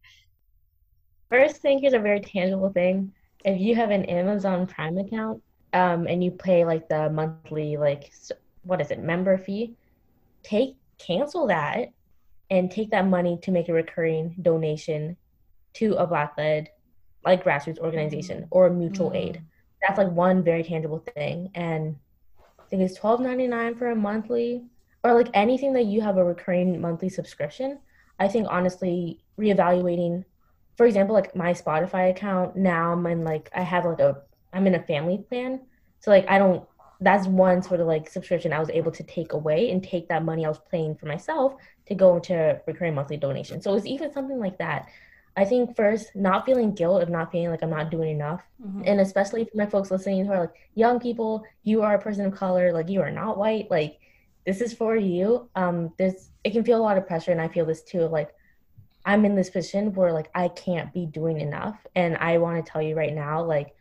[1.29, 3.11] First thing, here's a very tangible thing.
[3.43, 5.41] If you have an Amazon Prime account
[5.73, 8.11] um, and you pay like the monthly, like,
[8.63, 9.75] what is it, member fee,
[10.43, 11.91] take cancel that
[12.49, 15.17] and take that money to make a recurring donation
[15.73, 16.69] to a black led
[17.25, 18.47] like grassroots organization mm-hmm.
[18.51, 19.15] or mutual mm.
[19.15, 19.41] aid
[19.81, 21.95] that's like one very tangible thing and
[22.59, 24.63] i think it's $12.99 for a monthly
[25.03, 27.79] or like anything that you have a recurring monthly subscription
[28.19, 30.23] i think honestly reevaluating
[30.77, 34.21] for example like my spotify account now i'm in like i have like a
[34.53, 35.59] i'm in a family plan
[35.99, 36.65] so like i don't
[37.03, 40.23] that's one sort of like subscription I was able to take away and take that
[40.23, 41.55] money I was paying for myself
[41.87, 43.61] to go into recurring monthly donation.
[43.61, 44.87] So it's even something like that.
[45.35, 48.43] I think first, not feeling guilt of not feeling like I'm not doing enough.
[48.63, 48.83] Mm-hmm.
[48.85, 52.25] And especially for my folks listening who are like young people, you are a person
[52.25, 53.99] of color, like you are not white, like
[54.45, 55.49] this is for you.
[55.55, 58.33] Um, this it can feel a lot of pressure and I feel this too, like
[59.05, 61.85] I'm in this position where like I can't be doing enough.
[61.95, 63.75] And I want to tell you right now, like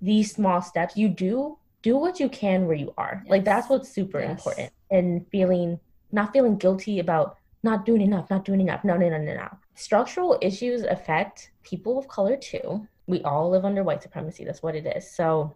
[0.00, 3.22] these small steps, you do do what you can where you are.
[3.24, 3.30] Yes.
[3.30, 4.30] Like that's what's super yes.
[4.30, 4.70] important.
[4.90, 5.80] And feeling
[6.12, 8.84] not feeling guilty about not doing enough, not doing enough.
[8.84, 9.48] No, no, no, no, no.
[9.74, 12.86] Structural issues affect people of color too.
[13.06, 14.44] We all live under white supremacy.
[14.44, 15.10] That's what it is.
[15.10, 15.54] So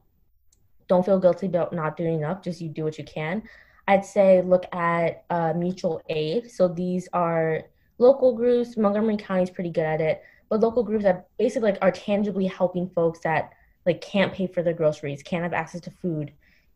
[0.88, 2.42] don't feel guilty about not doing enough.
[2.42, 3.42] Just you do what you can.
[3.86, 6.50] I'd say look at uh, mutual aid.
[6.50, 7.62] So these are
[7.98, 8.76] local groups.
[8.76, 12.46] Montgomery County is pretty good at it, but local groups that basically like are tangibly
[12.46, 13.52] helping folks that
[13.86, 16.32] like can't pay for their groceries, can't have access to food,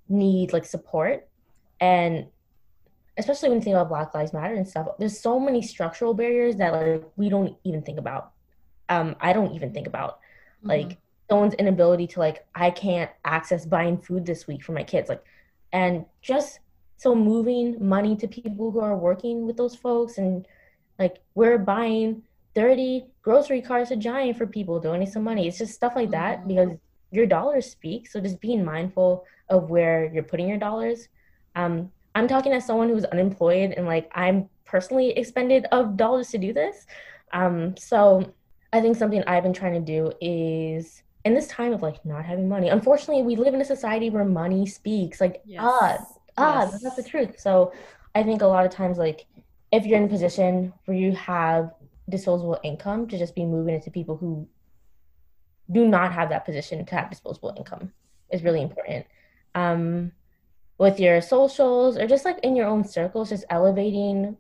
[0.09, 1.29] need like support.
[1.81, 2.27] And
[3.17, 6.57] especially when you think about Black Lives Matter and stuff, there's so many structural barriers
[6.57, 8.33] that like we don't even think about.
[8.89, 10.21] Um, I don't even think about
[10.59, 10.69] mm-hmm.
[10.69, 10.99] like
[11.29, 15.25] someone's inability to like I can't access buying food this week for my kids, like,
[15.73, 16.61] and just
[16.97, 20.47] so moving money to people who are working with those folks and
[20.99, 22.23] like we're buying
[22.55, 25.47] 30 grocery carts a giant for people donating some money.
[25.47, 26.49] It's just stuff like that mm-hmm.
[26.49, 26.69] because
[27.11, 28.09] your dollars speak.
[28.09, 31.09] So just being mindful of where you're putting your dollars.
[31.57, 36.39] Um, I'm talking as someone who's unemployed and like I'm personally expended of dollars to
[36.39, 36.87] do this.
[37.33, 38.33] Um, so
[38.73, 42.25] I think something I've been trying to do is in this time of like not
[42.25, 42.69] having money.
[42.69, 45.21] Unfortunately, we live in a society where money speaks.
[45.21, 45.61] Like yes.
[45.63, 45.99] ah
[46.37, 46.83] ah, yes.
[46.83, 47.39] that's the truth.
[47.39, 47.73] So
[48.15, 49.27] I think a lot of times like
[49.73, 51.75] if you're in a position where you have
[52.09, 54.49] disposable income to just be moving it to people who
[55.71, 57.93] do not have that position to have disposable income
[58.31, 59.07] is really important.
[59.55, 60.13] Um,
[60.79, 64.37] with your socials or just like in your own circles, just elevating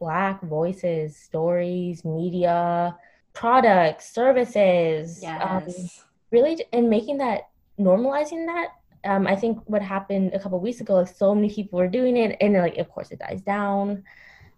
[0.00, 2.96] Black voices, stories, media,
[3.34, 5.20] products, services.
[5.22, 5.42] Yes.
[5.42, 5.88] Um,
[6.30, 8.68] really, and making that, normalizing that.
[9.04, 12.16] Um, I think what happened a couple weeks ago, like so many people were doing
[12.16, 14.04] it, and like, of course, it dies down.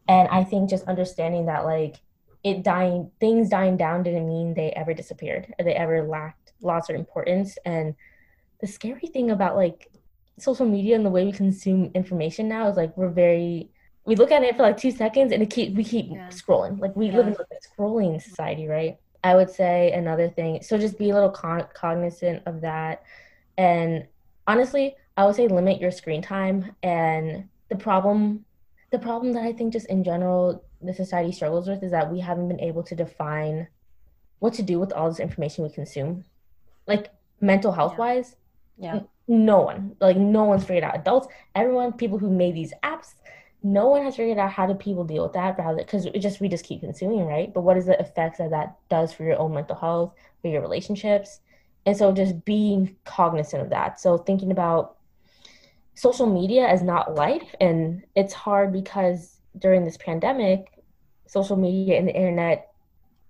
[0.09, 2.01] And I think just understanding that, like,
[2.45, 6.89] it dying things dying down didn't mean they ever disappeared or they ever lacked lots
[6.89, 7.57] of importance.
[7.65, 7.95] And
[8.61, 9.89] the scary thing about like
[10.39, 13.71] social media and the way we consume information now is like we're very
[14.05, 16.29] we look at it for like two seconds and it keep we keep yeah.
[16.29, 16.81] scrolling.
[16.81, 17.19] Like we yeah.
[17.19, 18.97] live in like a scrolling society right?
[19.25, 23.05] I would say another thing so just be a little con- cognizant of that.
[23.57, 24.07] And
[24.47, 26.75] honestly i would say limit your screen time.
[26.83, 28.45] And the problem
[28.93, 32.21] the problem that i think just in general the society struggles with is that we
[32.21, 33.67] haven't been able to define
[34.43, 36.25] what to do with all this information we consume.
[36.89, 38.35] Like mental health wise,
[38.77, 39.03] yeah.
[39.29, 40.97] no one, like no one's figured out.
[40.97, 43.15] Adults, everyone, people who made these apps,
[43.63, 46.41] no one has figured out how do people deal with that rather because it just
[46.41, 47.55] we just keep consuming, right?
[47.55, 50.61] But what is the effects that that does for your own mental health, for your
[50.61, 51.39] relationships?
[51.87, 54.01] And so just being cognizant of that.
[54.01, 54.97] So thinking about
[55.95, 60.73] social media is not life and it's hard because during this pandemic
[61.27, 62.73] social media and the internet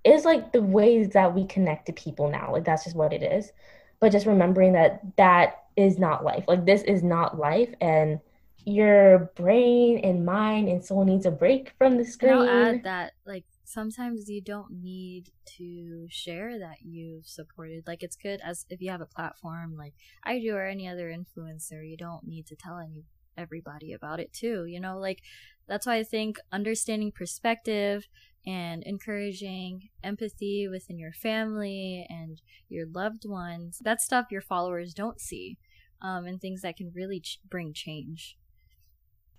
[0.05, 2.53] is like the ways that we connect to people now.
[2.53, 3.53] Like that's just what it is.
[4.01, 6.45] But just remembering that that is not life.
[6.49, 8.21] Like this is not life and
[8.65, 12.85] your brain and mind and soul needs a break from the screen and i'll add
[12.85, 17.85] that like sometimes you don't need to share that you've supported.
[17.87, 19.95] Like it's good as if you have a platform like
[20.25, 23.05] I do or any other influencer, you don't need to tell any
[23.37, 24.67] everybody about it too.
[24.67, 25.23] You know, like
[25.67, 28.09] that's why I think understanding perspective
[28.45, 35.21] and encouraging empathy within your family and your loved ones, that stuff your followers don't
[35.21, 35.59] see.
[36.01, 38.37] Um, and things that can really ch- bring change.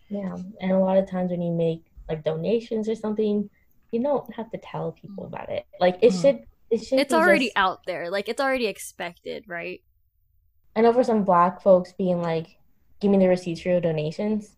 [0.09, 3.49] Yeah, and a lot of times when you make like donations or something,
[3.93, 5.65] you don't have to tell people about it.
[5.79, 6.21] Like it mm.
[6.21, 7.57] should it should It's already just...
[7.57, 8.09] out there.
[8.09, 9.81] Like it's already expected, right?
[10.75, 12.57] I know for some black folks being like,
[12.99, 14.55] give me the receipts for your donations.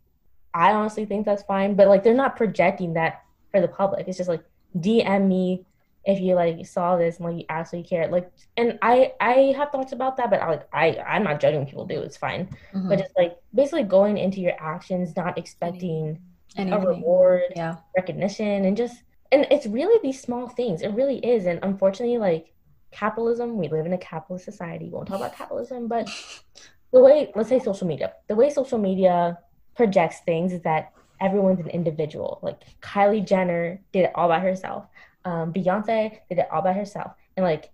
[0.54, 1.76] I honestly think that's fine.
[1.76, 4.08] But like they're not projecting that for the public.
[4.08, 4.44] It's just like
[4.78, 5.66] DM me
[6.06, 8.08] if you like saw this and like you actually care.
[8.08, 11.66] Like and I I have thoughts about that, but I like I I'm not judging
[11.66, 12.48] people do, it's fine.
[12.74, 12.90] Mm-hmm.
[12.90, 16.20] But just like basically going into your actions, not expecting
[16.58, 16.74] Anything.
[16.74, 17.76] a reward, yeah.
[17.98, 19.04] recognition, and just
[19.36, 20.82] and it's really these small things.
[20.82, 21.46] It really is.
[21.46, 22.54] And unfortunately, like
[22.92, 24.86] capitalism, we live in a capitalist society.
[24.86, 26.10] We won't talk about capitalism, but
[26.94, 29.38] the way, let's say social media, the way social media
[29.76, 32.40] projects things is that everyone's an individual.
[32.42, 34.86] Like Kylie Jenner did it all by herself.
[35.26, 37.12] Um, Beyonce did it all by herself.
[37.36, 37.72] And like,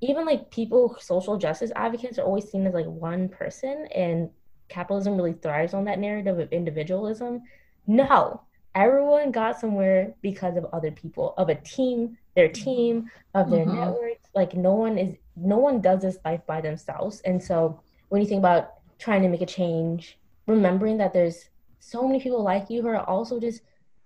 [0.00, 4.30] even like people, social justice advocates are always seen as like one person, and
[4.68, 7.42] capitalism really thrives on that narrative of individualism.
[7.88, 8.42] No,
[8.74, 13.78] everyone got somewhere because of other people, of a team, their team, of their mm-hmm.
[13.78, 14.28] networks.
[14.34, 17.20] Like no one is no one does this life by themselves.
[17.24, 21.48] And so when you think about trying to make a change, remembering that there's
[21.80, 23.62] so many people like you who are also just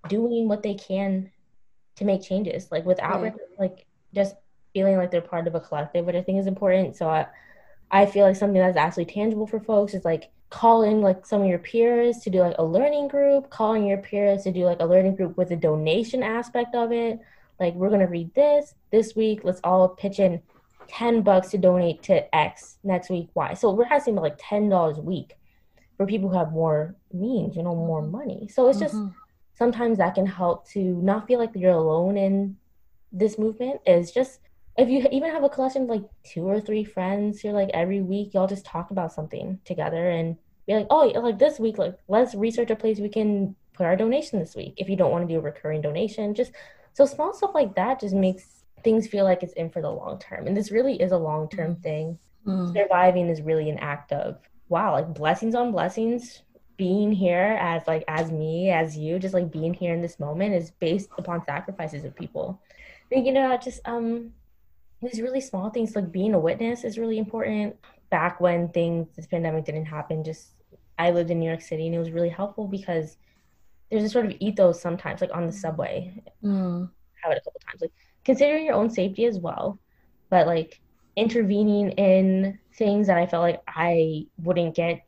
[0.08, 1.30] doing what they can
[1.96, 3.34] to make changes, like without right.
[3.58, 4.36] like just
[4.72, 6.96] feeling like they're part of a collective, which I think is important.
[6.96, 7.26] So I,
[7.90, 11.48] I feel like something that's actually tangible for folks is like calling like some of
[11.48, 14.86] your peers to do like a learning group, calling your peers to do like a
[14.86, 17.20] learning group with a donation aspect of it.
[17.60, 19.40] Like we're gonna read this this week.
[19.44, 20.40] Let's all pitch in
[20.86, 23.28] ten bucks to donate to X next week.
[23.34, 23.54] Y.
[23.54, 25.36] So we're asking about like ten dollars a week
[25.96, 28.12] for people who have more means, you know, more mm-hmm.
[28.12, 28.48] money.
[28.48, 29.12] So it's just mm-hmm.
[29.54, 32.56] sometimes that can help to not feel like you're alone in
[33.12, 33.80] this movement.
[33.86, 34.40] Is just
[34.78, 38.00] if you even have a collection of like two or three friends you're like every
[38.00, 41.98] week y'all just talk about something together and be like oh like this week like
[42.06, 45.26] let's research a place we can put our donation this week if you don't want
[45.26, 46.52] to do a recurring donation just
[46.92, 50.18] so small stuff like that just makes things feel like it's in for the long
[50.18, 51.82] term and this really is a long term mm.
[51.82, 52.72] thing mm.
[52.72, 56.42] surviving is really an act of wow like blessings on blessings
[56.76, 60.54] being here as like as me as you just like being here in this moment
[60.54, 62.60] is based upon sacrifices of people
[63.10, 64.32] thinking about just um
[65.02, 67.76] these really small things like being a witness is really important.
[68.10, 70.52] Back when things this pandemic didn't happen just
[70.98, 73.18] i lived in new york city and it was really helpful because
[73.90, 76.12] there's a sort of ethos sometimes like on the subway.
[76.42, 76.90] Mm.
[77.22, 77.92] have it a couple times like
[78.24, 79.78] considering your own safety as well
[80.30, 80.80] but like
[81.16, 85.02] intervening in things that i felt like i wouldn't get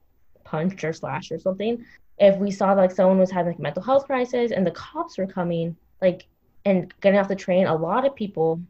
[0.51, 1.85] punched or slashed or something.
[2.19, 5.27] If we saw like someone was having like mental health crisis and the cops were
[5.27, 6.27] coming like
[6.65, 8.61] and getting off the train a lot of people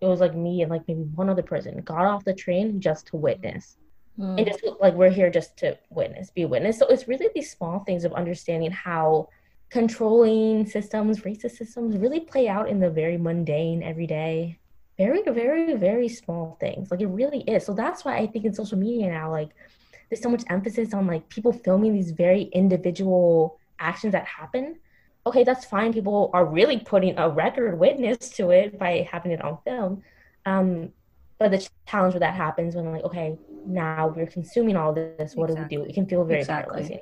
[0.00, 3.06] it was like me and like maybe one other person got off the train just
[3.08, 3.76] to witness.
[4.18, 4.38] Mm.
[4.38, 6.78] And just like we're here just to witness, be a witness.
[6.78, 9.28] So it's really these small things of understanding how
[9.70, 14.58] controlling systems, racist systems really play out in the very mundane, everyday,
[14.98, 16.90] very, very, very small things.
[16.90, 17.64] Like it really is.
[17.64, 19.50] So that's why I think in social media now, like
[20.08, 24.76] there's so much emphasis on like people filming these very individual actions that happen
[25.30, 25.92] okay, that's fine.
[25.92, 30.02] People are really putting a record witness to it by having it on film.
[30.44, 30.92] Um,
[31.38, 35.36] but the challenge where that happens when like, okay, now we're consuming all this.
[35.36, 35.76] What exactly.
[35.76, 35.90] do we do?
[35.90, 36.72] It can feel very exactly.
[36.72, 37.00] paralyzing.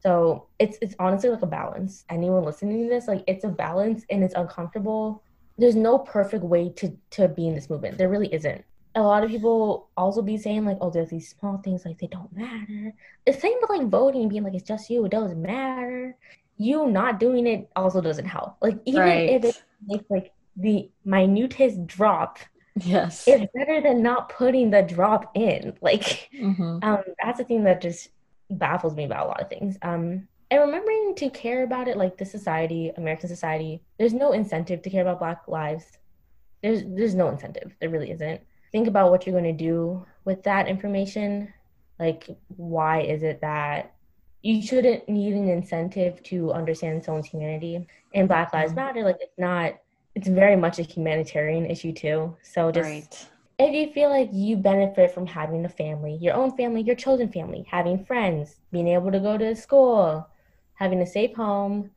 [0.00, 2.04] So it's it's honestly like a balance.
[2.08, 5.22] Anyone listening to this, like it's a balance and it's uncomfortable.
[5.56, 7.98] There's no perfect way to to be in this movement.
[7.98, 8.62] There really isn't.
[8.94, 12.06] A lot of people also be saying like, oh, there's these small things like they
[12.06, 12.94] don't matter.
[13.26, 16.16] The same with like voting, being like it's just you, it doesn't matter
[16.58, 18.56] you not doing it also doesn't help.
[18.60, 19.30] Like even right.
[19.30, 22.38] if it makes like the minutest drop,
[22.76, 25.74] yes, it's better than not putting the drop in.
[25.80, 26.78] Like mm-hmm.
[26.82, 28.08] um, that's the thing that just
[28.50, 29.78] baffles me about a lot of things.
[29.82, 34.82] Um, and remembering to care about it, like the society, American society, there's no incentive
[34.82, 35.84] to care about Black lives.
[36.62, 37.74] There's there's no incentive.
[37.80, 38.40] There really isn't.
[38.72, 41.52] Think about what you're going to do with that information.
[41.98, 43.94] Like, why is it that
[44.42, 47.86] you shouldn't need an incentive to understand someone's humanity.
[48.14, 48.80] And Black Lives mm-hmm.
[48.80, 49.74] Matter, like it's not
[50.14, 52.36] it's very much a humanitarian issue too.
[52.42, 53.26] So just right.
[53.58, 57.30] if you feel like you benefit from having a family, your own family, your chosen
[57.30, 60.26] family, having friends, being able to go to school,
[60.74, 61.90] having a safe home,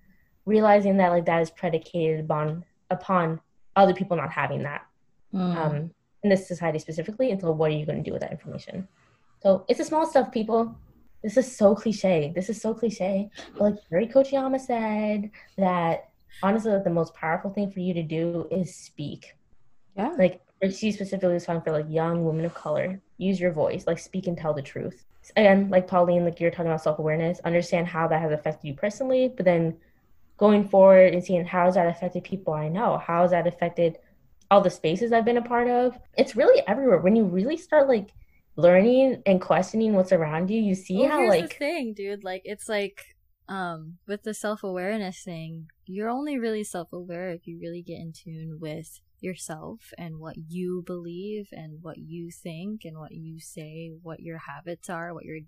[0.46, 3.40] realizing that like that is predicated upon upon
[3.76, 4.86] other people not having that.
[5.34, 5.56] Mm.
[5.56, 5.92] Um,
[6.24, 8.88] in this society specifically, and so what are you going to do with that information?
[9.42, 10.76] So it's the small stuff, people.
[11.24, 12.32] This is so cliche.
[12.36, 13.30] This is so cliche.
[13.54, 16.10] But like Yuri Kochiyama said that
[16.42, 19.36] honestly like the most powerful thing for you to do is speak.
[19.96, 20.16] Yeah.
[20.18, 23.00] Like she specifically was talking for like young women of color.
[23.18, 25.06] Use your voice, like speak and tell the truth.
[25.36, 28.74] Again, like Pauline, like you're talking about self awareness, understand how that has affected you
[28.74, 29.78] personally, but then
[30.38, 32.98] going forward and seeing how has that affected people I know?
[32.98, 34.00] How has that affected
[34.50, 35.98] all the spaces I've been a part of?
[36.18, 36.98] It's really everywhere.
[36.98, 38.10] When you really start like
[38.56, 42.24] learning and questioning what's around you, you see well, how like the thing, dude.
[42.24, 43.04] Like it's like
[43.52, 48.58] um with the self-awareness thing you're only really self-aware if you really get in tune
[48.62, 54.22] with yourself and what you believe and what you think and what you say what
[54.22, 55.40] your habits are what your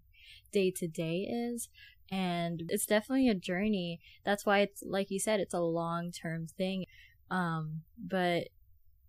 [0.51, 1.69] day to day is
[2.11, 6.45] and it's definitely a journey that's why it's like you said it's a long term
[6.45, 6.85] thing
[7.31, 8.49] um but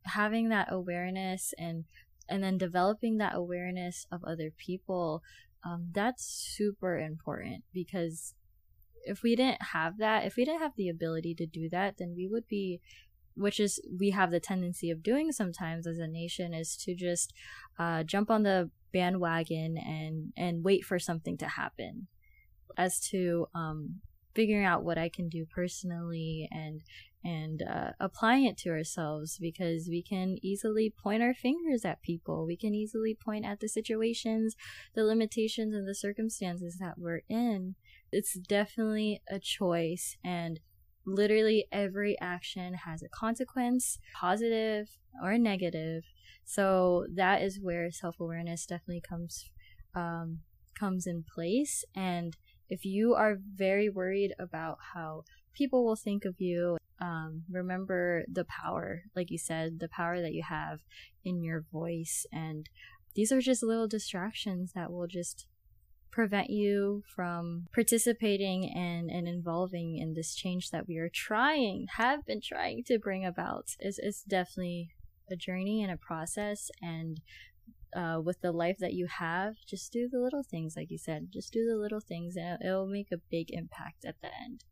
[0.04, 1.84] having that awareness and
[2.28, 5.22] and then developing that awareness of other people
[5.64, 8.34] um, that's super important because
[9.06, 12.14] if we didn't have that, if we didn't have the ability to do that, then
[12.16, 12.80] we would be
[13.36, 17.32] which is we have the tendency of doing sometimes as a nation is to just
[17.80, 22.06] uh, jump on the bandwagon and and wait for something to happen.
[22.76, 24.00] As to um,
[24.34, 26.82] figuring out what i can do personally and
[27.24, 32.46] and uh, applying it to ourselves because we can easily point our fingers at people.
[32.46, 34.54] We can easily point at the situations
[34.94, 37.74] the limitations and the circumstances that we're in.
[38.12, 40.60] It's definitely a choice and
[41.06, 44.88] literally every action has a consequence, positive
[45.22, 46.04] or negative.
[46.44, 49.50] So that is where self-awareness definitely comes
[49.94, 50.40] um,
[50.78, 51.84] comes in place.
[51.94, 52.36] And
[52.68, 55.22] if you are very worried about how
[55.54, 60.32] people will think of you um, remember the power like you said the power that
[60.32, 60.80] you have
[61.24, 62.68] in your voice and
[63.14, 65.46] these are just little distractions that will just
[66.14, 72.24] prevent you from participating and, and involving in this change that we are trying, have
[72.24, 73.66] been trying to bring about.
[73.80, 74.90] Is it's definitely
[75.28, 77.20] a journey and a process and
[77.96, 81.28] uh, with the life that you have, just do the little things, like you said.
[81.32, 84.64] Just do the little things, and it'll make a big impact at the end.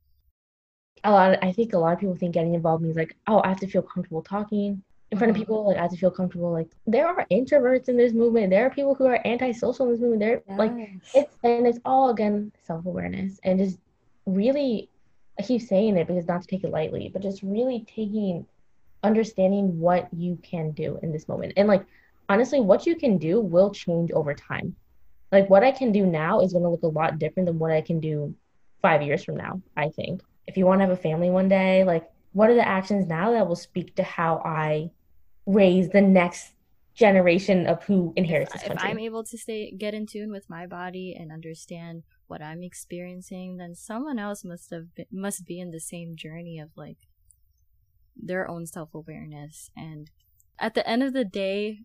[1.05, 1.33] A lot.
[1.33, 3.61] Of, I think a lot of people think getting involved means like, oh, I have
[3.61, 4.83] to feel comfortable talking
[5.13, 5.43] in front of mm-hmm.
[5.43, 8.67] people like I have to feel comfortable like there are introverts in this movement there
[8.67, 10.59] are people who are antisocial in this movement there yes.
[10.59, 10.73] like
[11.15, 13.79] it's and it's all again self-awareness and just
[14.25, 14.89] really
[15.39, 18.47] I keep saying it because not to take it lightly but just really taking
[19.03, 21.85] understanding what you can do in this moment and like
[22.31, 24.75] honestly what you can do will change over time
[25.31, 27.71] like what I can do now is going to look a lot different than what
[27.71, 28.35] I can do
[28.81, 31.85] 5 years from now I think if you want to have a family one day
[31.85, 34.91] like what are the actions now that will speak to how I
[35.47, 36.53] raise the next
[36.95, 38.77] generation of who inherits this country.
[38.77, 42.63] If I'm able to stay get in tune with my body and understand what I'm
[42.63, 46.99] experiencing, then someone else must have been, must be in the same journey of like
[48.17, 50.11] their own self-awareness and
[50.59, 51.81] at the end of the day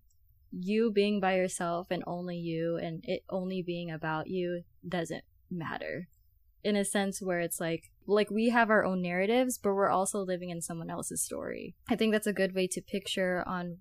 [0.52, 6.10] you being by yourself and only you and it only being about you doesn't matter
[6.68, 10.20] in a sense where it's like like we have our own narratives but we're also
[10.20, 11.76] living in someone else's story.
[11.90, 13.78] I think that's a good way to picture on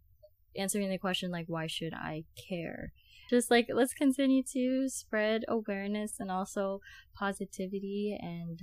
[0.57, 2.93] answering the question like why should i care?
[3.29, 6.81] Just like let's continue to spread awareness and also
[7.19, 8.61] positivity and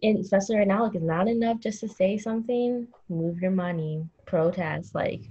[0.00, 2.86] and especially right now like it's not enough just to say something.
[3.08, 5.22] Move your money protest like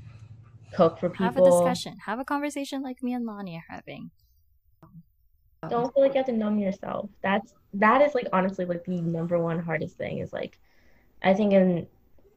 [0.74, 2.00] cook for people have a discussion.
[2.06, 4.12] Have a conversation like me and lonnie are having
[5.70, 9.02] don't feel like you have to numb yourself that's that is like honestly like the
[9.02, 10.60] number one hardest thing is like
[11.22, 11.88] I think in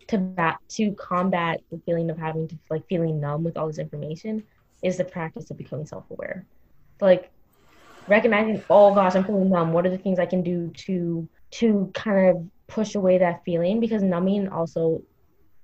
[0.09, 3.79] to bat to combat the feeling of having to like feeling numb with all this
[3.79, 4.43] information
[4.83, 6.47] is the practice of becoming self-aware.
[7.01, 7.31] like
[8.09, 9.73] recognizing, oh gosh, I'm feeling numb.
[9.73, 13.81] What are the things I can do to to kind of push away that feeling?
[13.81, 15.03] Because numbing also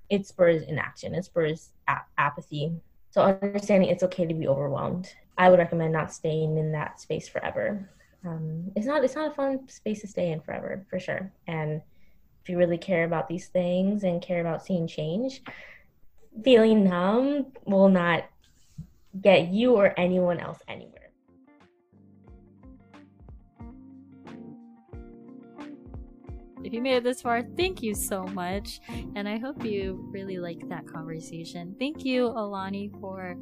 [0.08, 1.14] it spurs inaction.
[1.14, 2.72] It spurs ap- apathy.
[3.10, 5.12] So understanding it's okay to be overwhelmed.
[5.38, 7.90] I would recommend not staying in that space forever.
[8.24, 11.32] Um, it's not it's not a fun space to stay in forever for sure.
[11.46, 11.82] And
[12.42, 15.42] if you really care about these things and care about seeing change
[16.44, 18.24] feeling numb will not
[19.20, 21.05] get you or anyone else anywhere
[26.76, 28.80] you made it this far, thank you so much.
[29.14, 31.74] And I hope you really liked that conversation.
[31.78, 33.34] Thank you, Alani, for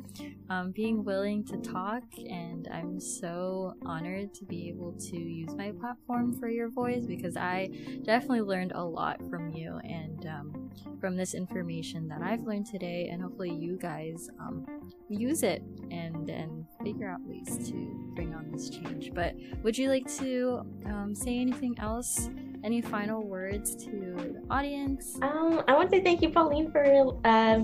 [0.48, 2.04] um, being willing to talk.
[2.16, 7.36] And I'm so honored to be able to use my platform for your voice because
[7.36, 7.70] I
[8.04, 10.70] definitely learned a lot from you and um,
[11.00, 13.08] from this information that I've learned today.
[13.10, 14.64] And hopefully, you guys um,
[15.08, 15.60] use it
[15.90, 19.12] and, and figure out ways to bring on this change.
[19.12, 22.30] But would you like to um, say anything else?
[22.64, 25.18] Any final words to the audience?
[25.20, 27.62] Um, I want to say thank you, Pauline, for uh,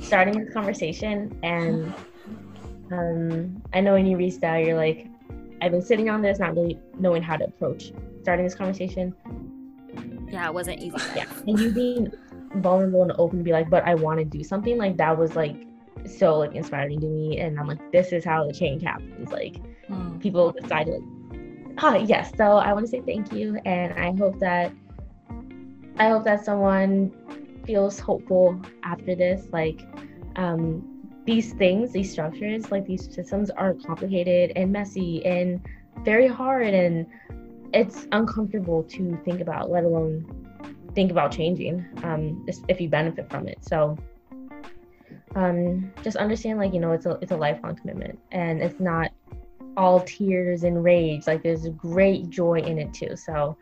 [0.00, 1.38] starting this conversation.
[1.42, 1.92] And
[2.90, 5.08] um, I know when you reached out, you're like,
[5.60, 9.14] I've been sitting on this, not really knowing how to approach starting this conversation.
[10.30, 10.96] Yeah, it wasn't easy.
[11.14, 12.10] Yeah, and you being
[12.54, 15.36] vulnerable and open to be like, but I want to do something like that was
[15.36, 15.66] like
[16.06, 19.56] so like inspiring to me and i'm like this is how the change happens like
[19.88, 20.20] mm.
[20.20, 21.00] people decide like
[21.78, 24.72] ah yes so i want to say thank you and i hope that
[25.98, 27.12] i hope that someone
[27.66, 29.82] feels hopeful after this like
[30.36, 30.82] um
[31.24, 35.60] these things these structures like these systems are complicated and messy and
[36.04, 37.06] very hard and
[37.72, 40.24] it's uncomfortable to think about let alone
[40.94, 43.62] think about changing um if you benefit from it.
[43.62, 43.96] So
[45.36, 49.10] um, just understand like you know it's a it's a lifelong commitment and it's not
[49.76, 53.56] all tears and rage like there's great joy in it too so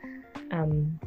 [0.51, 0.99] um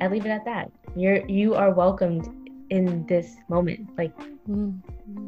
[0.00, 2.28] i leave it at that you're you are welcomed
[2.70, 4.70] in this moment like mm-hmm.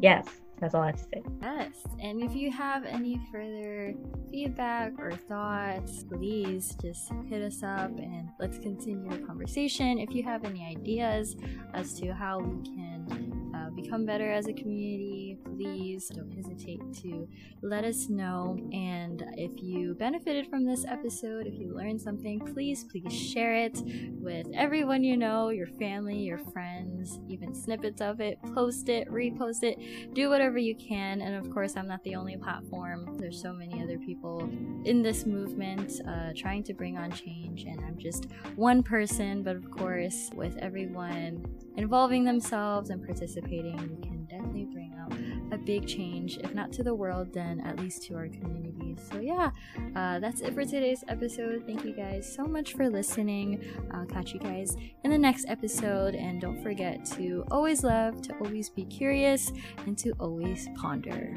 [0.01, 0.25] yes
[0.59, 1.23] that's all I have to say.
[1.41, 1.71] Yes.
[1.99, 3.93] And if you have any further
[4.29, 9.99] feedback or thoughts, please just hit us up and let's continue the conversation.
[9.99, 11.37] If you have any ideas
[11.73, 17.27] as to how we can become better as a community, please don't hesitate to
[17.61, 18.57] let us know.
[18.71, 23.81] And if you benefited from this episode, if you learned something, please, please share it
[24.21, 28.37] with everyone you know, your family, your friends, even snippets of it.
[28.53, 31.21] Post it, repost it, do whatever you can.
[31.21, 34.49] And of course, I'm not the only platform, there's so many other people
[34.85, 37.63] in this movement uh, trying to bring on change.
[37.63, 41.45] And I'm just one person, but of course, with everyone
[41.77, 45.13] involving themselves and participating, we can definitely bring out
[45.53, 48.95] a big change, if not to the world, then at least to our community.
[49.11, 49.51] So, yeah,
[49.95, 51.63] uh, that's it for today's episode.
[51.65, 53.63] Thank you guys so much for listening.
[53.91, 56.15] I'll catch you guys in the next episode.
[56.15, 59.51] And don't forget to always love, to always be curious,
[59.85, 61.35] and to always ponder.